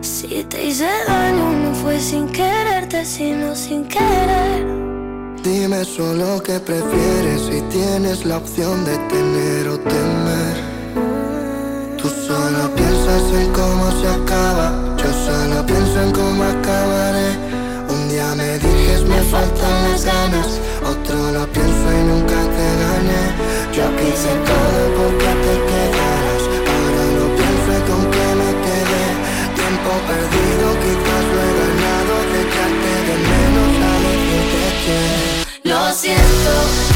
Si 0.00 0.44
te 0.44 0.64
hice 0.64 0.88
daño 1.06 1.52
no 1.52 1.74
fue 1.74 1.98
sin 2.00 2.28
quererte, 2.28 3.04
sino 3.04 3.54
sin 3.54 3.86
querer. 3.86 4.66
Dime 5.42 5.84
solo 5.84 6.42
qué 6.42 6.60
prefieres 6.60 7.42
si 7.42 7.60
tienes 7.62 8.24
la 8.24 8.38
opción 8.38 8.84
de 8.84 8.96
tener 9.08 9.68
o 9.68 9.78
temer. 9.78 10.56
Tú 11.96 12.08
solo 12.08 12.74
piensas 12.74 13.22
en 13.34 13.52
cómo 13.52 13.90
se 14.00 14.08
acaba, 14.08 14.96
yo 14.96 15.12
solo 15.26 15.66
pienso 15.66 16.02
en 16.02 16.12
cómo 16.12 16.44
acabaré. 16.44 17.30
Un 17.88 18.08
día 18.08 18.34
me 18.36 18.58
dijes 18.58 19.02
me 19.04 19.20
faltan 19.22 19.90
las 19.90 20.04
ganas, 20.04 20.60
otro 20.84 21.32
lo 21.32 21.46
pienso 21.52 21.71
gané. 23.02 23.22
Yo 23.72 23.84
quise 23.96 24.32
todo 24.48 24.80
porque 24.96 25.30
te 25.44 25.54
quedaras, 25.68 26.42
ahora 26.72 27.04
lo 27.18 27.26
pienso 27.36 27.70
y 27.72 27.82
con 27.90 28.10
qué 28.10 28.26
me 28.40 28.50
quedé. 28.64 29.04
Tiempo 29.56 29.90
perdido, 30.08 30.66
quizás 30.82 31.24
lo 31.32 31.38
he 31.42 31.52
ganado, 31.60 32.14
de 32.32 32.38
echarte 32.46 32.92
de 33.08 33.16
menos 33.30 33.72
a 33.88 33.94
decirte 34.06 34.66
que. 34.84 35.68
Lo 35.68 35.92
siento 35.92 36.91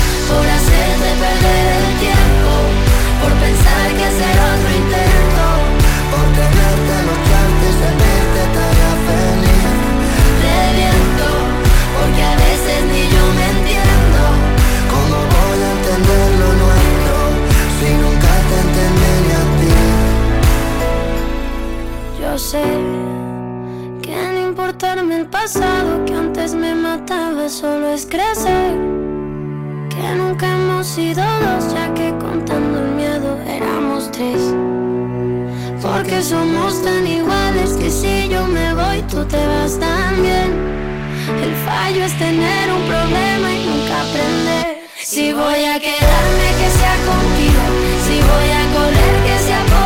Sé 22.39 22.63
que 24.03 24.15
no 24.35 24.49
importarme 24.49 25.21
el 25.21 25.27
pasado 25.27 26.05
que 26.05 26.13
antes 26.13 26.53
me 26.53 26.75
mataba 26.75 27.49
solo 27.49 27.89
es 27.89 28.05
crecer. 28.05 28.77
Que 29.89 30.15
nunca 30.19 30.47
hemos 30.53 30.87
sido 30.87 31.25
dos, 31.25 31.73
ya 31.73 31.95
que 31.95 32.11
contando 32.19 32.81
el 32.81 32.91
miedo 32.91 33.39
éramos 33.49 34.11
tres. 34.13 34.55
Porque 35.81 36.23
somos 36.23 36.83
tan 36.83 37.07
iguales 37.07 37.73
que 37.73 37.91
si 37.91 38.29
yo 38.29 38.47
me 38.47 38.75
voy 38.75 39.01
tú 39.11 39.25
te 39.25 39.39
vas 39.47 39.79
también. 39.81 40.53
El 41.43 41.55
fallo 41.65 42.05
es 42.05 42.19
tener 42.19 42.71
un 42.71 42.83
problema 42.83 43.51
y 43.51 43.65
nunca 43.65 44.03
aprender. 44.03 44.87
Si 45.03 45.33
voy 45.33 45.65
a 45.65 45.81
quedarme 45.81 46.49
que 46.59 46.69
sea 46.79 46.97
contigo, 47.11 47.65
si 48.07 48.17
voy 48.31 48.51
a 48.61 48.63
correr 48.77 49.15
que 49.25 49.39
sea 49.43 49.65
por 49.65 49.86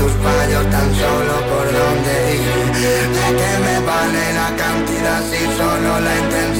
tus 0.00 0.12
fallos 0.24 0.64
tan 0.70 0.88
solo 1.02 1.34
por 1.50 1.66
donde 1.78 2.14
ir. 2.36 2.44
¿De 3.16 3.26
qué 3.38 3.52
me 3.66 3.76
vale 3.90 4.24
la 4.40 4.48
cantidad 4.62 5.20
si 5.30 5.42
solo 5.58 5.90
la 6.06 6.14
intensidad 6.24 6.59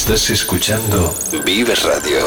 Estás 0.00 0.30
escuchando 0.30 1.12
Vive 1.44 1.74
Radio. 1.74 2.18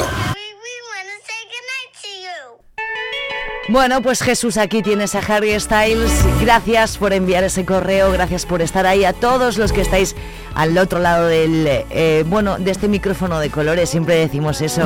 Bueno, 3.70 4.02
pues 4.02 4.22
Jesús, 4.22 4.58
aquí 4.58 4.82
tienes 4.84 5.16
a 5.16 5.20
Harry 5.20 5.58
Styles. 5.58 6.12
Gracias 6.42 6.98
por 6.98 7.14
enviar 7.14 7.46
ese 7.46 7.64
correo, 7.64 8.12
gracias 8.12 8.46
por 8.46 8.62
estar 8.62 8.86
ahí. 8.86 9.06
A 9.06 9.14
todos 9.14 9.58
los 9.58 9.72
que 9.72 9.80
estáis 9.80 10.18
al 10.54 10.78
otro 10.78 11.00
lado 11.00 11.28
del, 11.28 11.66
eh, 11.66 12.26
bueno, 12.28 12.58
de 12.60 12.72
este 12.72 12.90
micrófono 12.90 13.40
de 13.40 13.50
colores, 13.50 13.90
siempre 13.90 14.16
decimos 14.16 14.60
eso. 14.60 14.86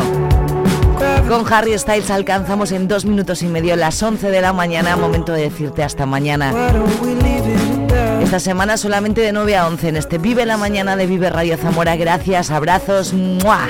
Con 1.27 1.51
Harry 1.51 1.77
Styles 1.79 2.11
alcanzamos 2.11 2.71
en 2.71 2.87
dos 2.87 3.03
minutos 3.05 3.41
y 3.41 3.47
medio 3.47 3.75
las 3.75 4.01
11 4.01 4.29
de 4.29 4.41
la 4.41 4.53
mañana, 4.53 4.95
momento 4.95 5.33
de 5.33 5.41
decirte 5.41 5.81
hasta 5.81 6.05
mañana 6.05 6.53
esta 8.35 8.51
semana 8.51 8.75
solamente 8.75 9.21
de 9.21 9.31
9 9.31 9.55
a 9.55 9.65
11 9.65 9.87
en 9.87 9.95
este 9.95 10.17
Vive 10.17 10.45
la 10.45 10.57
Mañana 10.57 10.97
de 10.97 11.07
Vive 11.07 11.29
Radio 11.29 11.55
Zamora. 11.55 11.95
Gracias, 11.95 12.51
abrazos. 12.51 13.13
¡Mua! 13.13 13.69